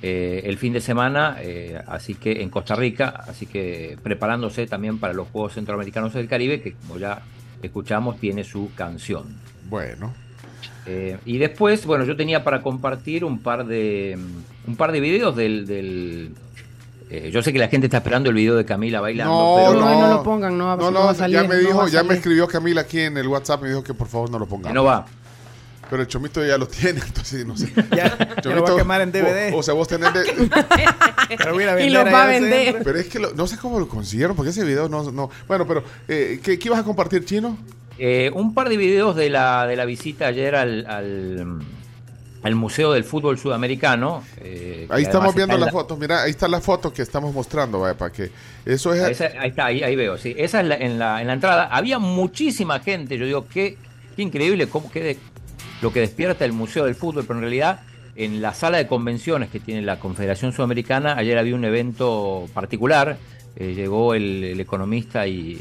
eh, 0.02 0.42
el 0.44 0.58
fin 0.58 0.72
de 0.72 0.80
semana, 0.80 1.36
eh, 1.40 1.80
así 1.86 2.14
que 2.14 2.42
en 2.42 2.50
Costa 2.50 2.74
Rica, 2.74 3.24
así 3.26 3.46
que 3.46 3.96
preparándose 4.02 4.66
también 4.66 4.98
para 4.98 5.12
los 5.12 5.28
Juegos 5.28 5.54
Centroamericanos 5.54 6.12
del 6.12 6.28
Caribe, 6.28 6.60
que 6.60 6.72
como 6.72 6.98
ya 6.98 7.22
escuchamos 7.62 8.18
tiene 8.18 8.44
su 8.44 8.70
canción. 8.74 9.36
Bueno, 9.68 10.14
Eh, 10.90 11.18
y 11.26 11.36
después, 11.36 11.84
bueno, 11.84 12.04
yo 12.04 12.16
tenía 12.16 12.42
para 12.42 12.62
compartir 12.62 13.22
un 13.22 13.40
par 13.40 13.66
de 13.66 14.18
un 14.66 14.76
par 14.76 14.90
de 14.90 15.00
videos 15.00 15.36
del, 15.36 15.66
del, 15.66 16.32
Eh, 17.10 17.30
yo 17.32 17.42
sé 17.42 17.52
que 17.52 17.58
la 17.58 17.68
gente 17.68 17.86
está 17.86 17.98
esperando 17.98 18.28
el 18.28 18.34
video 18.36 18.54
de 18.54 18.64
Camila 18.66 19.00
bailando, 19.00 19.32
No, 19.32 19.54
pero 19.72 19.80
no, 19.80 20.00
no 20.00 20.08
lo 20.16 20.22
pongan, 20.22 20.58
no 20.58 20.66
va- 20.66 20.76
no, 20.76 20.90
no 20.90 21.00
va 21.00 21.10
a 21.10 21.12
no, 21.14 21.18
salir, 21.18 21.36
ya 21.40 21.48
me 21.48 21.56
dijo, 21.56 21.88
ya 21.88 22.02
me 22.02 22.14
escribió 22.14 22.46
Camila 22.46 22.82
aquí 22.82 23.00
en 23.00 23.16
el 23.16 23.26
WhatsApp, 23.28 23.62
me 23.62 23.68
dijo 23.68 23.82
que 23.82 23.94
por 23.94 24.08
favor 24.08 24.30
no 24.30 24.38
lo 24.38 24.46
que 24.46 24.72
no 24.72 24.84
va. 24.84 25.06
Pero 25.88 26.02
el 26.02 26.08
chomito 26.08 26.44
ya 26.44 26.58
lo 26.58 26.68
tiene, 26.68 27.00
entonces 27.06 27.46
no 27.46 27.56
sé. 27.56 27.72
Ya, 27.96 28.14
ya 28.44 28.50
lo 28.54 28.62
va 28.62 28.72
a 28.72 28.76
quemar 28.76 29.00
en 29.00 29.10
DVD. 29.10 29.54
O, 29.54 29.58
o 29.58 29.62
sea, 29.62 29.72
vos 29.72 29.88
tenés 29.88 30.12
de- 30.12 30.50
Pero 31.38 31.54
voy 31.54 31.64
a 31.64 31.72
a 31.72 31.80
Y 31.80 31.84
vender 31.84 32.04
los 32.04 32.12
va 32.14 32.24
a 32.24 32.26
vender. 32.26 32.80
Pero 32.84 32.98
es 32.98 33.06
que 33.08 33.18
lo- 33.18 33.32
no 33.32 33.46
sé 33.46 33.56
cómo 33.56 33.80
lo 33.80 33.88
consiguieron, 33.88 34.36
porque 34.36 34.50
ese 34.50 34.64
video 34.64 34.88
no... 34.90 35.10
no 35.10 35.30
bueno, 35.46 35.66
pero, 35.66 35.82
eh, 36.08 36.40
¿qué, 36.42 36.58
¿qué 36.58 36.68
ibas 36.68 36.80
a 36.80 36.84
compartir, 36.84 37.24
Chino? 37.24 37.56
Eh, 37.98 38.30
un 38.34 38.52
par 38.52 38.68
de 38.68 38.76
videos 38.76 39.16
de 39.16 39.30
la, 39.30 39.66
de 39.66 39.76
la 39.76 39.84
visita 39.86 40.26
ayer 40.26 40.54
al, 40.54 40.84
al, 40.86 41.58
al 42.48 42.54
Museo 42.56 42.92
del 42.92 43.04
Fútbol 43.04 43.38
Sudamericano. 43.38 44.24
eh, 44.38 44.86
Ahí 44.90 45.02
estamos 45.04 45.34
viendo 45.34 45.54
en 45.54 45.60
la 45.60 45.70
foto. 45.70 45.96
Mira, 45.96 46.22
ahí 46.22 46.30
está 46.30 46.48
la 46.48 46.60
foto 46.60 46.92
que 46.92 47.02
estamos 47.02 47.32
mostrando, 47.34 47.80
vaya, 47.80 47.96
para 47.96 48.10
que... 48.12 48.30
Eso 48.64 48.92
es... 48.94 49.02
Esa- 49.08 49.40
ahí 49.40 49.50
está, 49.50 49.66
ahí, 49.66 49.82
ahí 49.82 49.94
veo, 49.96 50.16
sí. 50.18 50.34
Esa 50.36 50.60
es 50.60 50.66
la- 50.66 50.76
en, 50.76 50.98
la, 50.98 51.20
en 51.20 51.26
la 51.28 51.34
entrada. 51.34 51.68
Había 51.70 51.98
muchísima 51.98 52.80
gente. 52.80 53.16
Yo 53.18 53.26
digo, 53.26 53.46
qué, 53.46 53.76
qué 54.16 54.22
increíble 54.22 54.66
cómo 54.68 54.90
que 54.90 55.02
de- 55.02 55.18
lo 55.82 55.92
que 55.92 56.00
despierta 56.00 56.44
el 56.44 56.52
Museo 56.52 56.84
del 56.86 56.94
Fútbol, 56.94 57.24
pero 57.24 57.34
en 57.38 57.42
realidad 57.42 57.80
en 58.16 58.42
la 58.42 58.52
sala 58.54 58.78
de 58.78 58.86
convenciones 58.88 59.48
que 59.48 59.60
tiene 59.60 59.82
la 59.82 60.00
Confederación 60.00 60.52
Sudamericana, 60.52 61.16
ayer 61.16 61.38
había 61.38 61.54
un 61.54 61.64
evento 61.64 62.48
particular. 62.52 63.16
Eh, 63.56 63.74
llegó 63.74 64.14
el, 64.14 64.42
el 64.44 64.60
economista 64.60 65.26
y, 65.26 65.60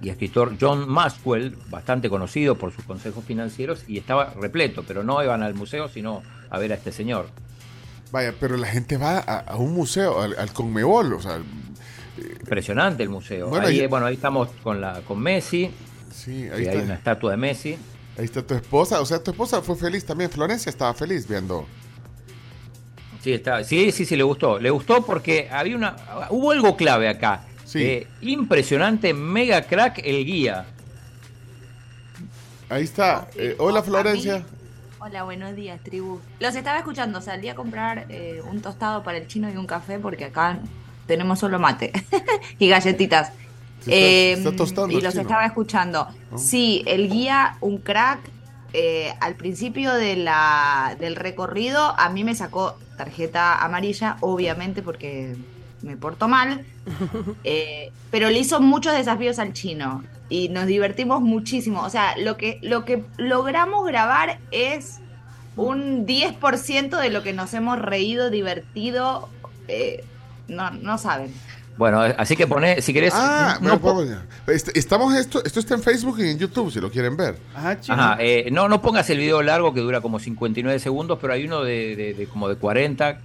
y 0.00 0.10
escritor 0.10 0.56
John 0.60 0.88
Maxwell, 0.88 1.56
bastante 1.70 2.08
conocido 2.10 2.56
por 2.56 2.72
sus 2.72 2.84
consejos 2.84 3.24
financieros, 3.24 3.84
y 3.88 3.98
estaba 3.98 4.34
repleto, 4.40 4.84
pero 4.86 5.02
no 5.02 5.22
iban 5.22 5.42
al 5.42 5.54
museo, 5.54 5.88
sino 5.88 6.22
a 6.50 6.58
ver 6.58 6.72
a 6.72 6.74
este 6.76 6.92
señor. 6.92 7.28
Vaya, 8.12 8.34
pero 8.38 8.56
la 8.56 8.66
gente 8.68 8.96
va 8.98 9.18
a, 9.18 9.38
a 9.40 9.56
un 9.56 9.72
museo, 9.72 10.20
al, 10.20 10.38
al 10.38 10.52
Conmebol, 10.52 11.12
o 11.14 11.20
sea... 11.20 11.40
Impresionante 12.40 13.02
el 13.02 13.08
museo. 13.10 13.48
Bueno, 13.48 13.66
ahí, 13.66 13.82
y- 13.82 13.86
bueno, 13.86 14.06
ahí 14.06 14.14
estamos 14.14 14.48
con, 14.62 14.80
la, 14.80 15.02
con 15.02 15.18
Messi. 15.18 15.70
Sí, 16.14 16.44
y 16.44 16.44
ahí 16.44 16.50
hay 16.52 16.66
está. 16.68 16.82
una 16.82 16.94
estatua 16.94 17.30
de 17.32 17.36
Messi. 17.36 17.76
Ahí 18.16 18.24
está 18.24 18.42
tu 18.42 18.54
esposa, 18.54 19.00
o 19.02 19.04
sea, 19.06 19.22
tu 19.22 19.32
esposa 19.32 19.60
fue 19.60 19.76
feliz 19.76 20.06
también. 20.06 20.30
Florencia 20.30 20.70
estaba 20.70 20.94
feliz 20.94 21.28
viendo. 21.28 21.66
Sí, 23.20 23.32
está, 23.34 23.62
sí, 23.64 23.92
sí, 23.92 24.06
sí, 24.06 24.16
le 24.16 24.22
gustó. 24.22 24.58
Le 24.58 24.70
gustó 24.70 25.04
porque 25.04 25.48
había 25.50 25.76
una, 25.76 25.96
hubo 26.30 26.52
algo 26.52 26.76
clave 26.76 27.08
acá. 27.08 27.45
Sí. 27.66 27.82
Eh, 27.82 28.06
impresionante, 28.22 29.12
mega 29.12 29.60
crack 29.62 29.98
el 30.04 30.24
guía. 30.24 30.64
Ahí 32.68 32.84
está. 32.84 33.28
Eh, 33.36 33.54
hola, 33.58 33.82
Florencia. 33.82 34.44
Hola, 34.98 35.24
buenos 35.24 35.54
días, 35.54 35.80
tribu. 35.82 36.20
Los 36.40 36.54
estaba 36.56 36.78
escuchando, 36.78 37.20
salí 37.20 37.48
a 37.48 37.54
comprar 37.54 38.06
eh, 38.08 38.40
un 38.48 38.60
tostado 38.62 39.02
para 39.02 39.18
el 39.18 39.26
chino 39.28 39.52
y 39.52 39.56
un 39.56 39.66
café 39.66 39.98
porque 39.98 40.24
acá 40.24 40.58
tenemos 41.06 41.38
solo 41.38 41.58
mate 41.58 41.92
y 42.58 42.68
galletitas. 42.68 43.32
Se 43.80 43.90
está- 43.90 43.94
Eh, 43.94 44.32
se 44.34 44.38
está 44.48 44.56
tostando 44.56 44.92
y 44.92 44.96
el 44.98 45.04
los 45.04 45.12
chino. 45.12 45.22
estaba 45.22 45.44
escuchando. 45.46 46.08
Sí, 46.36 46.82
el 46.86 47.08
guía, 47.10 47.56
un 47.60 47.78
crack. 47.78 48.20
eh, 48.72 49.12
al 49.20 49.36
principio 49.36 49.94
de 49.94 50.16
la, 50.16 50.96
del 51.00 51.14
recorrido 51.16 51.94
a 51.98 52.10
mí 52.10 52.24
me 52.24 52.34
sacó 52.34 52.76
tarjeta 52.96 53.64
amarilla, 53.64 54.16
obviamente 54.20 54.82
porque 54.82 55.34
me 55.82 55.96
porto 55.96 56.28
mal, 56.28 56.64
eh, 57.44 57.90
pero 58.10 58.30
le 58.30 58.38
hizo 58.38 58.60
muchos 58.60 58.92
desafíos 58.94 59.38
al 59.38 59.52
chino 59.52 60.02
y 60.28 60.48
nos 60.48 60.66
divertimos 60.66 61.20
muchísimo. 61.20 61.82
O 61.82 61.90
sea, 61.90 62.16
lo 62.18 62.36
que, 62.36 62.58
lo 62.62 62.84
que 62.84 63.04
logramos 63.16 63.86
grabar 63.86 64.38
es 64.50 64.98
un 65.56 66.06
10% 66.06 67.00
de 67.00 67.10
lo 67.10 67.22
que 67.22 67.32
nos 67.32 67.54
hemos 67.54 67.78
reído, 67.80 68.30
divertido. 68.30 69.28
eh, 69.68 70.04
no, 70.48 70.70
no 70.70 70.96
saben. 70.98 71.32
Bueno, 71.76 72.00
así 72.00 72.36
que 72.36 72.46
pone, 72.46 72.80
si 72.80 72.94
querés. 72.94 73.12
Ah, 73.14 73.58
no, 73.60 73.78
bueno, 73.78 74.04
ya. 74.04 74.24
Este- 74.50 74.78
estamos 74.78 75.14
esto, 75.14 75.44
esto 75.44 75.60
está 75.60 75.74
en 75.74 75.82
Facebook 75.82 76.18
y 76.20 76.30
en 76.30 76.38
YouTube, 76.38 76.72
si 76.72 76.80
lo 76.80 76.90
quieren 76.90 77.16
ver. 77.18 77.36
Ajá, 77.54 77.78
chino. 77.80 77.96
Ajá, 78.00 78.16
eh, 78.20 78.48
no, 78.50 78.66
no 78.68 78.80
pongas 78.80 79.10
el 79.10 79.18
video 79.18 79.42
largo 79.42 79.74
que 79.74 79.80
dura 79.80 80.00
como 80.00 80.18
59 80.18 80.78
segundos, 80.78 81.18
pero 81.20 81.34
hay 81.34 81.44
uno 81.44 81.62
de, 81.62 81.94
de- 81.94 82.14
de 82.14 82.26
como 82.28 82.48
de 82.48 82.56
40. 82.56 83.18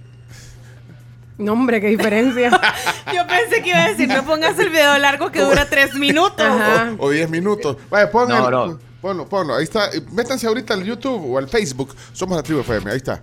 No, 1.38 1.52
hombre, 1.54 1.80
qué 1.80 1.88
diferencia. 1.88 2.50
Yo 3.12 3.26
pensé 3.26 3.62
que 3.62 3.70
iba 3.70 3.84
a 3.84 3.88
decir, 3.88 4.08
no 4.08 4.24
pongas 4.24 4.58
el 4.58 4.68
video 4.68 4.98
largo 4.98 5.30
que 5.30 5.40
dura 5.40 5.66
tres 5.68 5.94
minutos. 5.94 6.46
Ajá. 6.46 6.94
O 6.98 7.10
10 7.10 7.30
minutos. 7.30 7.76
Vaya, 7.90 8.10
No, 8.12 8.50
no. 8.50 8.78
Ponlo, 9.00 9.28
ponlo. 9.28 9.56
Ahí 9.56 9.64
está. 9.64 9.90
Métanse 10.12 10.46
ahorita 10.46 10.74
al 10.74 10.84
YouTube 10.84 11.32
o 11.32 11.38
al 11.38 11.48
Facebook. 11.48 11.94
Somos 12.12 12.36
la 12.36 12.42
tribu 12.42 12.60
FM. 12.60 12.90
Ahí 12.90 12.98
está. 12.98 13.20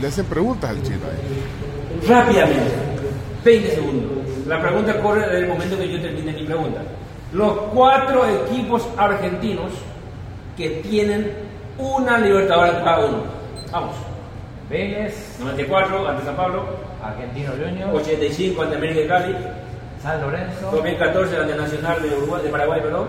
Le 0.00 0.08
hacen 0.08 0.24
preguntas 0.26 0.70
al 0.70 0.82
chino 0.82 0.98
ahí. 1.06 2.08
Rápidamente. 2.08 2.72
20 3.44 3.74
segundos. 3.74 4.10
La 4.48 4.60
pregunta 4.60 5.00
corre 5.00 5.20
desde 5.20 5.38
el 5.38 5.46
momento 5.48 5.78
que 5.78 5.88
yo 5.88 6.00
termine 6.00 6.32
mi 6.32 6.44
pregunta. 6.44 6.82
Los 7.32 7.52
cuatro 7.72 8.26
equipos 8.26 8.88
argentinos 8.96 9.70
que 10.56 10.82
tienen 10.88 11.32
una 11.78 12.18
Libertadores 12.18 12.74
cada 12.82 13.06
uno. 13.06 13.22
Vamos. 13.70 13.94
Vélez, 14.72 15.36
94 15.38 16.08
ante 16.08 16.24
San 16.24 16.34
Pablo, 16.34 16.64
Argentino 17.04 17.52
Junior, 17.52 17.90
85 17.94 18.62
ante 18.62 18.76
América 18.76 19.00
de 19.02 19.06
Cali, 19.06 19.36
San 20.02 20.22
Lorenzo 20.22 20.70
2014 20.72 21.36
ante 21.36 21.54
Nacional 21.54 22.00
de, 22.02 22.08
Uruguay, 22.16 22.42
de 22.42 22.48
Paraguay, 22.48 22.80
perdón. 22.80 23.08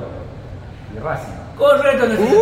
y 0.94 1.00
Racing. 1.00 1.32
Correcto, 1.58 2.04
en 2.06 2.12
el 2.12 2.18
75. 2.18 2.42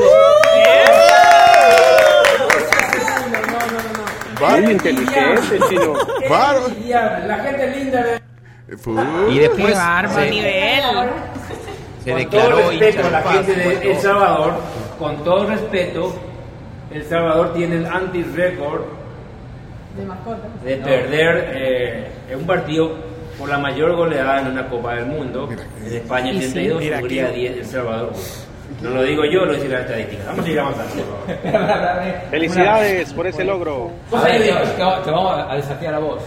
No, 3.31 3.59
no, 3.59 3.77
no, 3.77 4.49
no. 4.49 4.61
Muy 4.61 4.71
inteligente, 4.71 5.59
chino. 5.69 5.93
La 7.27 7.37
gente 7.43 7.67
linda 7.77 8.01
de... 8.03 8.15
Eh, 8.15 9.29
Y 9.29 9.39
después 9.39 9.77
Qué 9.77 10.07
se, 10.09 10.29
nivel. 10.31 10.81
se 12.03 12.11
con 12.11 12.25
todo 12.31 12.39
declaró 12.41 12.69
respeto 12.71 13.07
a 13.07 13.11
la 13.11 13.21
gente 13.21 13.53
de 13.55 13.91
El 13.91 13.97
Salvador, 13.99 14.53
con 14.97 15.23
todo 15.23 15.45
respeto, 15.45 16.15
El 16.91 17.03
Salvador 17.05 17.53
tiene 17.53 17.75
el 17.77 17.85
anti-récord 17.85 19.00
de 20.63 20.77
perder 20.77 21.51
eh, 21.53 22.07
en 22.29 22.39
un 22.39 22.45
partido 22.45 22.95
por 23.37 23.49
la 23.49 23.57
mayor 23.57 23.95
goleada 23.95 24.41
en 24.41 24.47
una 24.47 24.67
Copa 24.67 24.95
del 24.95 25.07
Mundo. 25.07 25.49
En 25.85 25.93
España 25.93 26.31
Y 26.31 26.41
sí. 26.41 26.53
32, 26.53 26.79
Mira 26.79 26.97
Hungría 26.99 27.27
aquí. 27.27 27.39
10, 27.39 27.57
El 27.57 27.65
Salvador 27.65 28.11
1. 28.13 28.19
No 28.81 28.89
lo 28.89 29.03
digo 29.03 29.23
yo, 29.25 29.45
lo 29.45 29.53
dice 29.53 29.67
la 29.67 29.81
estadística. 29.81 30.23
Vamos 30.27 30.45
a 30.45 30.49
ir 30.49 30.59
avanzando. 30.59 31.03
Felicidades 32.31 33.13
por 33.13 33.27
ese 33.27 33.43
logro. 33.43 33.91
A 34.11 34.21
ver, 34.23 34.43
te, 34.43 35.11
vamos 35.11 35.45
a 35.49 35.55
desafiar 35.55 35.95
a 35.95 35.99
vos. 35.99 36.21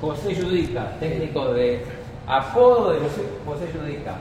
José 0.00 0.34
Judica, 0.40 0.92
técnico 1.00 1.52
de 1.52 1.82
apodo 2.26 2.92
de 2.92 3.00
José, 3.00 3.22
José 3.44 3.66
Judica. 3.76 4.16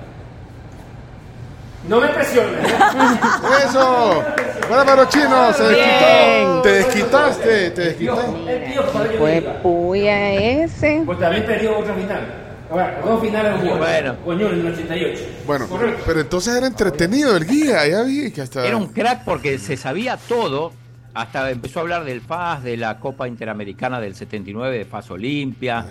No 1.87 2.01
me 2.01 2.07
presiones. 2.09 2.71
¡Eso! 3.65 4.23
¡Bárbaro 4.69 5.05
chino! 5.05 5.53
¡Se 5.53 5.63
desquitó! 5.63 6.61
¡Te 6.61 6.69
desquitaste! 6.69 7.71
¡Te 7.71 7.81
desquitaste! 7.81 8.55
El 8.65 8.73
tío 8.73 8.83
José 8.83 9.09
Fue 9.17 9.41
puya 9.63 10.33
ese. 10.33 11.01
Pues 11.05 11.19
también 11.19 11.45
perdió 11.45 11.77
otra 11.79 11.93
final. 11.93 12.43
Ahora, 12.69 13.01
dos 13.05 13.21
finales 13.21 13.53
hubo. 13.63 13.77
Bueno. 13.77 14.15
Coño, 14.25 14.49
en 14.49 14.59
el 14.59 14.67
88. 14.73 15.21
Bueno, 15.45 15.67
Correcto. 15.69 16.03
pero 16.05 16.19
entonces 16.19 16.57
era 16.57 16.67
entretenido 16.67 17.37
el 17.37 17.45
guía. 17.45 17.87
Ya 17.87 18.03
vi 18.03 18.31
que 18.31 18.41
hasta. 18.41 18.67
Era 18.67 18.75
un 18.75 18.87
crack 18.87 19.23
porque 19.23 19.57
se 19.57 19.77
sabía 19.77 20.17
todo. 20.27 20.73
Hasta 21.13 21.49
empezó 21.49 21.79
a 21.79 21.81
hablar 21.83 22.03
del 22.03 22.21
FAS, 22.21 22.63
de 22.63 22.77
la 22.77 22.99
Copa 22.99 23.27
Interamericana 23.27 23.99
del 23.99 24.13
79, 24.13 24.77
de 24.77 24.85
FAS 24.85 25.09
Olimpia. 25.09 25.85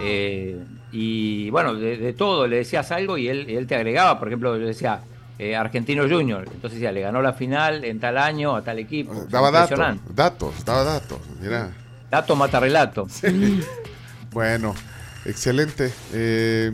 eh, 0.00 0.56
y 0.90 1.50
bueno, 1.50 1.74
de, 1.74 1.98
de 1.98 2.12
todo. 2.14 2.46
Le 2.46 2.56
decías 2.56 2.90
algo 2.90 3.18
y 3.18 3.28
él, 3.28 3.46
él 3.50 3.66
te 3.66 3.74
agregaba. 3.76 4.18
Por 4.18 4.28
ejemplo, 4.28 4.56
yo 4.56 4.66
decía 4.66 5.00
eh, 5.38 5.56
Argentino 5.56 6.08
Junior. 6.08 6.44
Entonces 6.46 6.78
decía, 6.80 6.92
le 6.92 7.00
ganó 7.00 7.22
la 7.22 7.32
final 7.32 7.84
en 7.84 8.00
tal 8.00 8.18
año 8.18 8.54
a 8.56 8.62
tal 8.62 8.78
equipo. 8.78 9.26
Daba 9.28 9.50
datos. 9.50 9.78
Datos, 10.14 10.64
daba 10.64 10.84
datos. 10.84 11.18
Mira. 11.40 11.70
Dato 12.10 12.36
mata 12.36 12.60
relato. 12.60 13.06
Bueno, 14.30 14.74
excelente. 15.24 15.92
Eh, 16.12 16.72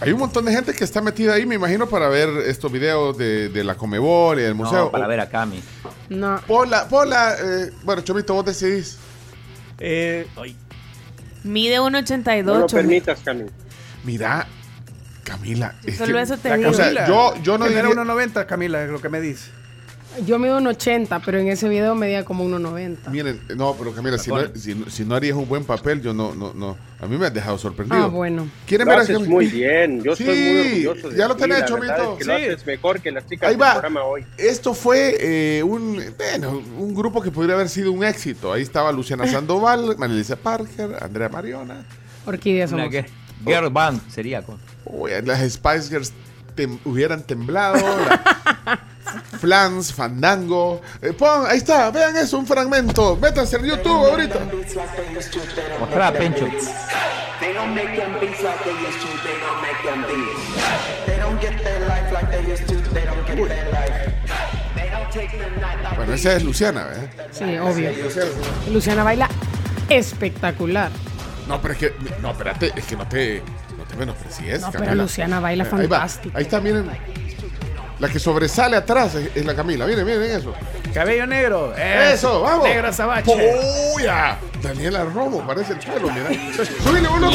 hay 0.00 0.12
un 0.12 0.18
montón 0.18 0.44
de 0.46 0.52
gente 0.52 0.72
que 0.72 0.84
está 0.84 1.00
metida 1.02 1.34
ahí, 1.34 1.44
me 1.46 1.56
imagino, 1.56 1.86
para 1.88 2.08
ver 2.08 2.28
estos 2.46 2.72
videos 2.72 3.16
de, 3.18 3.48
de 3.50 3.64
la 3.64 3.74
Comebol 3.74 4.38
y 4.38 4.42
del 4.42 4.54
museo. 4.54 4.84
No, 4.84 4.90
para 4.90 5.06
ver 5.06 5.20
a 5.20 5.28
Cami. 5.28 5.60
No. 6.08 6.40
Pola, 6.46 6.88
Pola, 6.88 7.34
eh, 7.40 7.70
bueno, 7.82 8.02
Chomito, 8.02 8.34
vos 8.34 8.44
decidís. 8.44 8.98
Eh, 9.78 10.26
ay, 10.36 10.56
Mide 11.44 11.76
No 11.76 11.90
lo 11.90 11.98
1.82. 11.98 12.72
permitas, 12.72 13.20
Cami. 13.20 13.44
Mira, 14.04 14.46
Camila. 15.30 15.74
es 15.84 15.96
Solo 15.96 16.14
que- 16.14 16.22
eso 16.22 16.36
te 16.38 16.56
digo. 16.56 16.70
O 16.70 16.74
sea, 16.74 16.86
Camila, 16.86 17.06
yo- 17.06 17.34
yo 17.42 17.58
no 17.58 17.64
diría- 17.66 17.80
era 17.80 17.88
1.90, 17.90 18.46
Camila, 18.46 18.82
es 18.84 18.90
lo 18.90 19.00
que 19.00 19.08
me 19.08 19.20
dice. 19.20 19.50
Yo 20.26 20.40
mido 20.40 20.58
un 20.58 20.66
80, 20.66 21.20
pero 21.20 21.38
en 21.38 21.46
ese 21.46 21.68
video 21.68 21.94
medía 21.94 22.24
como 22.24 22.42
1,90. 22.44 23.10
Miren, 23.10 23.40
no, 23.56 23.76
pero 23.78 23.92
Camila, 23.94 24.18
si 24.18 24.28
no, 24.30 24.40
si, 24.56 24.74
no- 24.74 24.90
si 24.90 25.04
no 25.04 25.14
harías 25.14 25.36
un 25.36 25.48
buen 25.48 25.64
papel, 25.64 26.02
yo 26.02 26.12
no, 26.12 26.34
no, 26.34 26.52
no. 26.52 26.76
A 27.00 27.06
mí 27.06 27.16
me 27.16 27.26
has 27.26 27.32
dejado 27.32 27.56
sorprendido. 27.58 28.02
Ah, 28.02 28.08
bueno. 28.08 28.48
¿Quieren 28.66 28.88
Lo 28.88 28.90
ver 28.90 28.98
a 28.98 29.02
haces 29.04 29.14
Camila? 29.14 29.32
muy 29.32 29.46
bien. 29.46 30.02
Yo 30.02 30.16
Sí, 30.16 30.24
estoy 30.24 30.36
muy 30.40 30.58
orgulloso 30.86 31.10
de 31.10 31.16
ya 31.16 31.28
lo 31.28 31.36
tenés, 31.36 31.60
la 31.60 31.64
Chomito. 31.64 31.86
verdad 31.92 32.12
es 32.12 32.18
que 32.18 32.24
lo 32.24 32.36
Sí. 32.38 32.42
haces 32.44 32.66
mejor 32.66 33.00
que 33.00 33.12
las 33.12 33.26
chicas 33.28 33.48
Ahí 33.50 33.54
del 33.54 33.62
va. 33.62 33.72
programa 33.74 34.02
hoy. 34.02 34.26
Esto 34.36 34.74
fue 34.74 35.16
eh, 35.20 35.62
un, 35.62 36.02
bueno, 36.18 36.60
un 36.76 36.92
grupo 36.92 37.22
que 37.22 37.30
podría 37.30 37.54
haber 37.54 37.68
sido 37.68 37.92
un 37.92 38.02
éxito. 38.02 38.52
Ahí 38.52 38.62
estaba 38.62 38.90
Luciana 38.90 39.24
Sandoval, 39.46 39.96
Marilisa 39.96 40.34
Parker, 40.34 40.96
Andrea 41.00 41.28
Mariona. 41.28 41.84
Orquídea 42.26 42.66
somos. 42.66 42.88
Girl 43.44 43.70
band 43.70 44.00
sería. 44.10 44.42
con- 44.42 44.58
Uy, 44.84 45.10
las 45.24 45.40
Spice 45.52 45.88
Girls 45.88 46.12
tem- 46.56 46.78
hubieran 46.84 47.22
temblado. 47.22 47.76
la- 47.78 48.80
Flans, 49.40 49.92
Fandango. 49.92 50.80
Eh, 51.02 51.12
pon, 51.12 51.44
ahí 51.48 51.58
está, 51.58 51.90
vean 51.90 52.16
eso, 52.16 52.38
un 52.38 52.46
fragmento. 52.46 53.16
Métanse 53.16 53.56
en 53.56 53.64
YouTube 53.66 54.06
ahorita. 54.08 54.38
Mostrá, 55.80 56.12
Pencho. 56.12 56.46
They 57.40 57.54
don't 57.54 57.74
make 57.74 57.96
them 57.96 58.12
beats 58.20 58.40
like 58.42 58.62
they 58.64 58.72
used 58.86 59.00
to. 59.00 59.08
They 59.24 59.38
don't 59.40 59.62
make 59.62 59.82
them 59.82 60.02
beats. 60.06 61.06
They 61.06 61.16
don't 61.18 61.40
get 61.40 61.62
their 61.64 61.80
life 61.88 62.12
like 62.12 62.30
they 62.30 62.52
used 62.52 62.66
to. 62.68 62.74
They 62.92 63.04
don't 63.06 63.26
get 63.26 63.48
their 63.48 63.72
life. 63.72 64.12
They 64.76 64.90
don't 64.90 65.10
take 65.10 65.30
the 65.32 65.50
night 65.60 65.82
like 65.82 65.96
Bueno, 65.96 66.12
esa 66.12 66.36
es 66.36 66.44
Luciana, 66.44 66.86
¿eh? 66.94 67.10
Sí, 67.32 67.56
obvio. 67.58 67.90
Luciana 68.70 69.02
baila 69.04 69.28
espectacular. 69.88 70.90
No, 71.48 71.60
pero 71.60 71.74
es 71.74 71.80
que, 71.80 71.94
no, 72.20 72.30
espérate, 72.30 72.72
es 72.76 72.84
que 72.84 72.96
no 72.96 73.06
te, 73.08 73.42
no 73.76 73.84
te 73.84 73.96
menosprecies, 73.96 74.60
No, 74.60 74.70
pero 74.70 74.84
Camila. 74.84 75.02
Luciana 75.02 75.40
baila 75.40 75.64
Ahí 75.64 75.70
va, 75.70 75.78
fantástico. 75.98 76.36
Ahí 76.36 76.42
está, 76.44 76.60
miren. 76.60 76.90
La 77.98 78.08
que 78.08 78.18
sobresale 78.18 78.76
atrás 78.76 79.14
es, 79.14 79.30
es 79.36 79.44
la 79.44 79.54
Camila. 79.54 79.86
Miren, 79.86 80.06
miren 80.06 80.22
eso. 80.30 80.54
Cabello 80.94 81.26
negro. 81.26 81.74
Eso, 81.76 82.40
vamos. 82.42 82.64
Negro 82.68 82.88
azabache. 82.88 83.30
¡Puya! 83.94 84.38
Daniela 84.62 85.04
Romo, 85.04 85.46
parece 85.46 85.72
el 85.74 85.78
pelo, 85.80 86.08
mira. 86.10 86.28
Súbile 86.82 87.08
uno. 87.08 87.30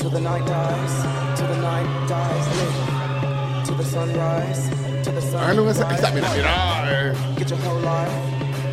To 0.00 0.08
the 0.08 0.20
night 0.20 0.44
dies, 0.44 0.92
to 1.36 1.46
the 1.46 1.56
night 1.60 1.86
dies, 2.08 2.46
live. 2.56 3.64
To 3.66 3.74
the 3.76 3.84
sunrise, 3.84 4.70
the 5.04 5.70
esa- 5.70 5.88
ahí 5.88 5.94
está, 5.94 6.10
mira, 6.10 6.28
mira. 6.34 7.10
eh. 7.10 7.12
Get 7.38 7.48
your 7.50 7.58
whole 7.60 7.80
life, 7.80 8.10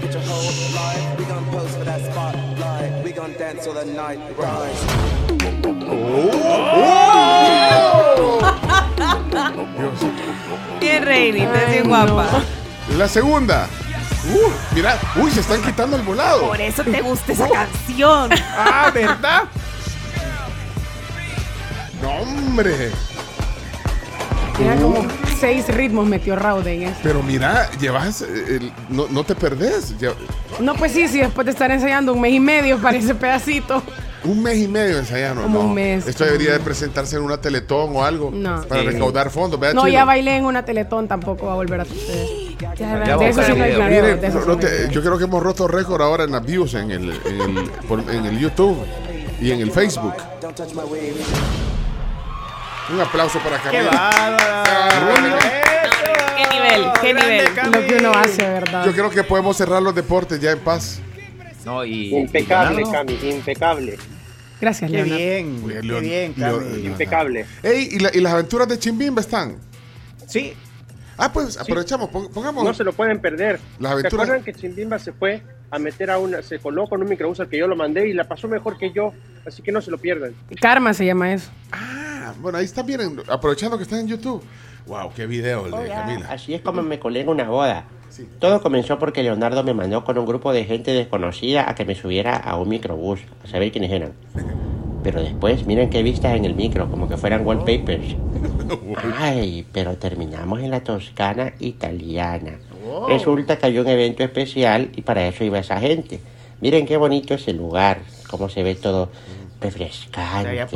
get 0.02 0.14
your 0.14 0.24
whole 0.24 0.44
life. 0.74 1.18
We 1.20 1.26
gon' 1.26 1.46
pose 1.52 1.76
for 1.76 1.84
that 1.86 2.02
spotlight. 2.78 3.04
We 3.04 3.12
gon' 3.12 3.34
dance 3.38 3.64
till 3.64 3.74
the 3.74 3.86
night 3.86 4.20
dies. 4.38 4.86
Bien, 10.80 11.04
reinita, 11.04 11.66
bien 11.70 11.88
guapa. 11.88 12.44
La 12.98 13.08
segunda. 13.08 13.68
Uh, 14.26 14.52
mira, 14.76 15.00
uy, 15.16 15.32
se 15.32 15.40
están 15.40 15.62
quitando 15.62 15.96
el 15.96 16.04
volado. 16.04 16.48
Por 16.48 16.60
eso 16.60 16.84
te 16.84 17.02
gusta 17.02 17.32
esa 17.32 17.50
canción. 17.50 18.30
Ah, 18.58 18.92
¿verdad? 18.94 19.44
No, 22.02 22.10
hombre. 22.10 22.92
Mira 24.60 24.76
como 24.76 25.08
seis 25.40 25.68
ritmos 25.68 26.08
metió 26.08 26.36
Raude 26.36 26.74
en 26.76 26.84
eso. 26.84 26.98
Pero 27.04 27.22
mira, 27.24 27.70
llevas. 27.80 28.22
eh, 28.22 28.26
el- 28.60 28.72
no, 28.90 29.08
no 29.10 29.24
te 29.24 29.36
perdés. 29.36 29.98
Lle- 30.00 30.14
No, 30.60 30.74
pues 30.76 30.92
sí, 30.92 31.08
sí, 31.08 31.20
después 31.20 31.46
de 31.46 31.52
estar 31.52 31.70
ensayando 31.72 32.14
un 32.14 32.22
mes 32.22 32.34
y 32.34 32.40
medio 32.40 32.78
para 32.82 32.98
ese 32.98 33.16
pedacito. 33.16 33.82
Un 34.24 34.42
mes 34.44 34.58
y 34.58 34.68
medio 34.68 34.98
ensayando. 34.98 35.44
Como 35.44 35.60
no. 35.60 35.66
un 35.68 35.74
mes, 35.76 36.06
Esto 36.08 36.26
debería 36.26 36.52
de 36.54 36.60
presentarse 36.60 37.16
en 37.16 37.22
una 37.22 37.38
teletón 37.40 37.96
o 37.96 38.04
algo. 38.04 38.32
No. 38.34 38.62
Para 38.64 38.82
Sí. 38.82 38.88
recaudar 38.88 39.30
fondos. 39.30 39.60
No, 39.60 39.68
Chino. 39.70 39.88
ya 39.88 40.06
bailé 40.06 40.36
en 40.38 40.46
una 40.46 40.66
teletón, 40.66 41.08
tampoco 41.08 41.46
va 41.46 41.54
a 41.54 41.56
volver 41.56 41.82
a 41.82 41.86
suceder. 41.86 42.28
Ya, 42.60 42.74
Ya 42.74 42.96
de 42.98 43.10
vamos 43.12 43.26
eso 43.38 43.44
sí 43.44 43.52
Miren, 43.54 44.20
de 44.20 44.30
no- 44.30 44.58
te- 44.58 44.90
yo 44.92 45.02
creo 45.02 45.18
que 45.18 45.26
hemos 45.26 45.42
roto 45.44 45.68
récord 45.68 46.02
ahora 46.02 46.24
en 46.24 46.32
las 46.32 46.44
views 46.44 46.74
en 46.74 46.90
el, 46.92 47.12
en 47.26 47.42
el, 47.58 47.70
por- 47.88 48.00
en 48.10 48.26
el 48.26 48.40
YouTube 48.40 48.78
y 49.40 49.52
en 49.52 49.62
el 49.62 49.72
Facebook. 49.72 50.14
Un 52.90 53.02
aplauso 53.02 53.40
para 53.40 53.58
¡Qué 53.62 53.70
Camila. 53.70 53.92
bárbara! 53.92 54.64
¿Qué 56.38 56.46
nivel? 56.54 56.86
¿Qué 57.02 57.14
nivel? 57.14 57.46
Lo 57.72 57.88
que 57.88 57.96
uno 58.00 58.12
hace, 58.14 58.44
¿verdad? 58.48 58.86
Yo 58.86 58.94
creo 58.94 59.10
que 59.10 59.24
podemos 59.24 59.58
cerrar 59.58 59.82
los 59.82 59.94
deportes 59.94 60.40
ya 60.40 60.52
en 60.52 60.60
paz. 60.60 61.02
No, 61.66 61.84
y, 61.84 62.16
Impecable, 62.16 62.82
y 62.82 62.92
Cami, 62.92 63.20
impecable, 63.30 63.98
Gracias, 64.62 64.90
¡Qué 64.90 64.98
Leonardo. 64.98 65.18
bien! 65.18 65.62
Oye, 65.66 65.74
¡Qué 65.76 65.84
Leon- 65.84 66.02
bien, 66.02 66.34
Leo- 66.38 66.60
Cami! 66.60 66.86
impecable. 66.86 67.46
Ey, 67.62 67.90
¿y, 67.92 68.00
la- 68.00 68.10
y 68.14 68.22
las 68.22 68.34
aventuras 68.34 68.68
de 68.68 68.80
Chimbimba 68.80 69.22
están? 69.22 69.58
Sí, 70.28 70.54
Ah, 71.20 71.34
pues 71.34 71.58
aprovechamos, 71.60 72.10
pon- 72.10 72.32
pongamos. 72.32 72.64
No 72.64 72.74
se 72.76 72.84
lo 72.84 72.94
pueden 72.94 73.20
perder. 73.20 73.60
Las 73.80 73.90
¿Se 73.90 73.94
aventuras- 73.94 74.26
acuerdan 74.30 74.44
que 74.46 74.54
Chimbimba 74.54 75.00
se 75.00 75.12
fue 75.14 75.42
a 75.72 75.80
meter 75.80 76.12
a 76.12 76.20
una, 76.20 76.44
se 76.44 76.60
coló 76.60 76.88
con 76.88 77.02
un 77.02 77.10
microbús 77.10 77.40
al 77.40 77.50
que 77.50 77.58
yo 77.58 77.68
lo 77.68 77.76
mandé 77.76 78.08
y 78.08 78.14
la 78.14 78.26
pasó 78.26 78.48
mejor 78.48 78.78
que 78.78 78.92
yo? 78.94 79.14
Así 79.46 79.64
que 79.64 79.72
no 79.72 79.82
se 79.82 79.90
lo 79.90 79.98
pierdan. 79.98 80.36
Karma 80.62 80.94
se 80.94 81.06
llama 81.08 81.34
eso. 81.34 81.50
Ah, 81.72 82.17
bueno, 82.40 82.58
ahí 82.58 82.66
está 82.66 82.84
bien, 82.84 83.22
aprovechando 83.28 83.78
que 83.78 83.84
está 83.84 84.00
en 84.00 84.08
YouTube. 84.08 84.44
Wow, 84.88 85.12
qué 85.16 85.26
video 85.26 85.66
el 85.66 85.72
de 85.72 85.90
Camila. 85.90 86.28
Así 86.30 86.54
es 86.54 86.62
como 86.62 86.82
me 86.82 87.00
colé 87.00 87.22
en 87.22 87.30
una 87.30 87.50
boda. 87.50 87.86
Todo 88.40 88.62
comenzó 88.62 88.98
porque 88.98 89.22
Leonardo 89.22 89.64
me 89.64 89.74
mandó 89.74 90.04
con 90.04 90.18
un 90.18 90.26
grupo 90.26 90.54
de 90.54 90.64
gente 90.64 90.92
desconocida 90.92 91.70
a 91.70 91.76
que 91.76 91.86
me 91.86 91.94
subiera 91.94 92.36
a 92.36 92.56
un 92.56 92.70
microbús, 92.70 93.20
a 93.44 93.48
saber 93.48 93.72
quiénes 93.72 93.92
eran. 93.92 94.14
Pero 95.04 95.22
después, 95.22 95.66
miren 95.66 95.90
qué 95.90 96.04
vistas 96.04 96.36
en 96.36 96.46
el 96.46 96.56
micro, 96.56 96.90
como 96.90 97.08
que 97.08 97.18
fueran 97.18 97.46
wallpapers. 97.46 98.16
Ay, 99.18 99.66
pero 99.72 99.98
terminamos 99.98 100.62
en 100.62 100.72
la 100.72 100.84
Toscana 100.84 101.54
italiana. 101.60 102.60
Resulta 103.08 103.58
que 103.58 103.68
hay 103.68 103.80
un 103.80 103.88
evento 103.88 104.24
especial 104.24 104.90
y 104.96 105.02
para 105.02 105.28
eso 105.28 105.44
iba 105.44 105.60
esa 105.60 105.80
gente. 105.80 106.20
Miren 106.62 106.86
qué 106.86 106.98
bonito 106.98 107.36
ese 107.36 107.54
lugar, 107.54 108.00
cómo 108.30 108.50
se 108.50 108.64
ve 108.64 108.76
todo 108.76 109.10
refrescante. 109.60 110.68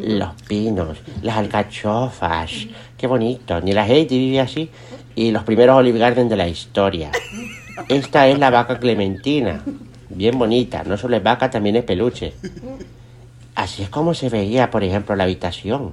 Los 0.00 0.42
pinos, 0.42 0.98
las 1.22 1.36
alcachofas, 1.36 2.50
qué 2.96 3.06
bonito. 3.06 3.60
Ni 3.60 3.72
la 3.72 3.82
Haiti 3.82 4.18
vive 4.18 4.40
así. 4.40 4.70
Y 5.14 5.30
los 5.30 5.44
primeros 5.44 5.76
Olive 5.76 5.98
Garden 5.98 6.28
de 6.28 6.36
la 6.36 6.48
historia. 6.48 7.10
Esta 7.88 8.28
es 8.28 8.38
la 8.38 8.50
vaca 8.50 8.78
Clementina. 8.78 9.62
Bien 10.08 10.38
bonita. 10.38 10.84
No 10.84 10.96
solo 10.96 11.16
es 11.16 11.22
vaca, 11.22 11.50
también 11.50 11.76
es 11.76 11.84
peluche. 11.84 12.34
Así 13.54 13.82
es 13.82 13.88
como 13.88 14.12
se 14.12 14.28
veía, 14.28 14.70
por 14.70 14.84
ejemplo, 14.84 15.16
la 15.16 15.24
habitación. 15.24 15.92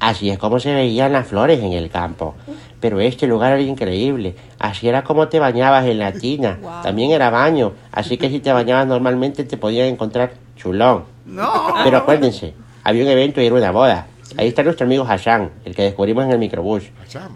Así 0.00 0.30
es 0.30 0.38
como 0.38 0.60
se 0.60 0.72
veían 0.74 1.12
las 1.12 1.26
flores 1.26 1.60
en 1.60 1.72
el 1.72 1.90
campo. 1.90 2.34
Pero 2.80 3.00
este 3.00 3.26
lugar 3.26 3.52
era 3.52 3.62
increíble. 3.62 4.36
Así 4.58 4.88
era 4.88 5.02
como 5.02 5.28
te 5.28 5.38
bañabas 5.40 5.86
en 5.86 5.98
la 5.98 6.12
tina. 6.12 6.58
También 6.82 7.10
era 7.10 7.30
baño. 7.30 7.72
Así 7.90 8.16
que 8.16 8.30
si 8.30 8.40
te 8.40 8.52
bañabas 8.52 8.86
normalmente 8.86 9.44
te 9.44 9.56
podían 9.56 9.88
encontrar 9.88 10.34
chulón. 10.56 11.15
No. 11.26 11.74
Pero 11.84 11.98
acuérdense, 11.98 12.54
había 12.82 13.04
un 13.04 13.10
evento 13.10 13.40
y 13.40 13.46
era 13.46 13.54
una 13.54 13.70
boda. 13.70 14.06
Ahí 14.36 14.48
está 14.48 14.62
nuestro 14.62 14.86
amigo 14.86 15.06
Hassan, 15.08 15.50
el 15.64 15.74
que 15.74 15.82
descubrimos 15.82 16.24
en 16.24 16.32
el 16.32 16.38
microbús. 16.38 16.84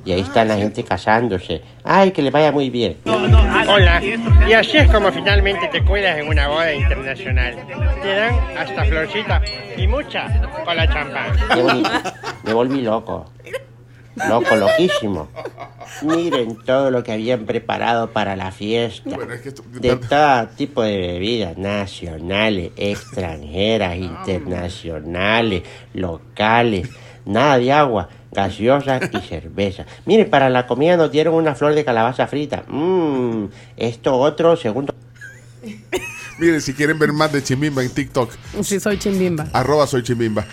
Y 0.04 0.12
ahí 0.12 0.20
está 0.20 0.44
la 0.44 0.56
gente 0.56 0.84
casándose. 0.84 1.62
Ay, 1.84 2.10
que 2.10 2.20
le 2.20 2.30
vaya 2.30 2.52
muy 2.52 2.68
bien. 2.68 2.98
Hola, 3.04 4.02
y 4.48 4.52
así 4.52 4.76
es 4.76 4.90
como 4.90 5.10
finalmente 5.12 5.68
te 5.68 5.82
cuidas 5.84 6.18
en 6.18 6.28
una 6.28 6.48
boda 6.48 6.74
internacional. 6.74 7.56
Te 8.02 8.14
dan 8.14 8.34
hasta 8.58 8.84
florcita 8.84 9.42
y 9.76 9.86
mucha 9.86 10.26
con 10.64 10.76
la 10.76 10.88
champán. 10.88 11.32
Me 12.42 12.52
volví 12.52 12.82
loco. 12.82 13.26
Loco, 14.28 14.56
loquísimo. 14.56 15.28
Miren 16.02 16.56
todo 16.64 16.90
lo 16.90 17.02
que 17.02 17.12
habían 17.12 17.46
preparado 17.46 18.10
para 18.10 18.36
la 18.36 18.50
fiesta. 18.52 19.16
De 19.72 19.96
todo 19.96 20.48
tipo 20.56 20.82
de 20.82 20.96
bebidas, 20.98 21.56
nacionales, 21.58 22.72
extranjeras, 22.76 23.96
internacionales, 23.96 25.62
locales. 25.94 26.88
Nada 27.26 27.58
de 27.58 27.72
agua, 27.72 28.08
gaseosa 28.32 28.98
y 29.12 29.20
cerveza. 29.20 29.84
Miren, 30.06 30.30
para 30.30 30.48
la 30.48 30.66
comida 30.66 30.96
nos 30.96 31.10
dieron 31.12 31.34
una 31.34 31.54
flor 31.54 31.74
de 31.74 31.84
calabaza 31.84 32.26
frita. 32.26 32.64
Mmm, 32.68 33.44
esto 33.76 34.16
otro, 34.16 34.56
segundo. 34.56 34.94
Miren, 36.38 36.60
si 36.62 36.72
quieren 36.72 36.98
ver 36.98 37.12
más 37.12 37.30
de 37.32 37.42
Chimbimba 37.42 37.82
en 37.82 37.90
TikTok, 37.92 38.30
Sí, 38.62 38.80
soy 38.80 38.98
chimbimba. 38.98 39.46
arroba 39.52 39.86
soy 39.86 40.02
Chimbimba. 40.02 40.46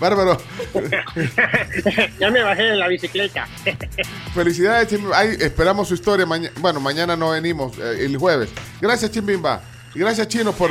Bárbaro, 0.00 0.38
ya 2.20 2.30
me 2.30 2.42
bajé 2.42 2.62
de 2.62 2.76
la 2.76 2.88
bicicleta. 2.88 3.46
felicidades 4.34 4.88
Chimbimba. 4.88 5.18
Ay, 5.18 5.36
esperamos 5.40 5.88
su 5.88 5.94
historia. 5.94 6.24
mañana 6.26 6.52
bueno, 6.60 6.80
mañana 6.80 7.16
no 7.16 7.30
venimos, 7.30 7.76
eh, 7.78 8.04
el 8.04 8.16
jueves. 8.16 8.50
Gracias 8.80 9.10
Chimbimba. 9.10 9.60
Gracias 9.94 10.28
Chino 10.28 10.52
por, 10.52 10.70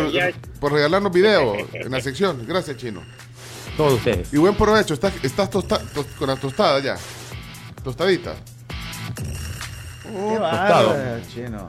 por 0.59 0.71
regalarnos 0.71 1.11
video 1.11 1.55
en 1.73 1.91
la 1.91 1.99
sección. 2.01 2.45
Gracias 2.47 2.77
Chino. 2.77 3.01
todos 3.75 3.93
ustedes. 3.93 4.31
Y 4.33 4.37
buen 4.37 4.55
provecho. 4.55 4.93
¿Estás, 4.93 5.13
estás 5.23 5.49
tosta- 5.49 5.81
tos- 5.93 6.05
con 6.17 6.27
la 6.27 6.35
tostada 6.35 6.79
ya? 6.79 6.95
Tostadita. 7.83 8.35
¡Qué 10.03 10.37
bárbaro, 10.39 11.19
chino! 11.33 11.67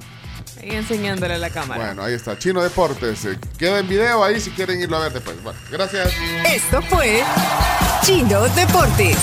Ahí 0.61 0.71
enseñándole 0.73 1.35
a 1.35 1.39
la 1.39 1.51
cámara. 1.51 1.87
Bueno, 1.87 2.03
ahí 2.05 2.15
está. 2.15 2.39
Chino 2.39 2.63
Deportes. 2.63 3.25
Eh, 3.25 3.39
Queda 3.59 3.79
en 3.79 3.89
video 3.89 4.23
ahí 4.25 4.41
si 4.41 4.51
quieren 4.51 4.81
irlo 4.81 4.97
a 4.97 5.01
ver 5.01 5.13
después. 5.13 5.43
Bueno, 5.43 5.59
gracias. 5.71 6.11
Esto 6.53 6.81
fue 6.83 7.23
Chino 8.05 8.43
Deportes. 8.49 9.17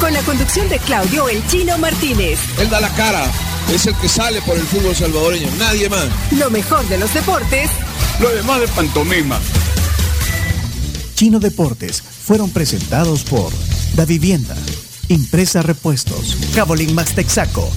con 0.00 0.12
la 0.12 0.20
conducción 0.22 0.68
de 0.68 0.78
Claudio 0.80 1.28
El 1.28 1.46
Chino 1.46 1.78
Martínez. 1.78 2.38
Él 2.58 2.68
da 2.70 2.80
la 2.80 2.88
cara, 2.90 3.24
es 3.72 3.86
el 3.86 3.94
que 3.96 4.08
sale 4.08 4.40
por 4.42 4.56
el 4.56 4.62
fútbol 4.64 4.96
salvadoreño, 4.96 5.48
nadie 5.58 5.88
más. 5.88 6.06
Lo 6.32 6.50
mejor 6.50 6.84
de 6.88 6.98
los 6.98 7.12
deportes. 7.14 7.70
Lo 8.20 8.28
demás 8.30 8.60
de 8.60 8.68
pantomima. 8.68 9.38
Chino 11.14 11.38
Deportes 11.38 12.02
fueron 12.02 12.50
presentados 12.50 13.22
por 13.22 13.52
Da 13.94 14.04
Vivienda, 14.04 14.56
Impresa 15.08 15.62
Repuestos, 15.62 16.36
Cabolín 16.54 16.94
Max 16.96 17.14
Texaco, 17.14 17.70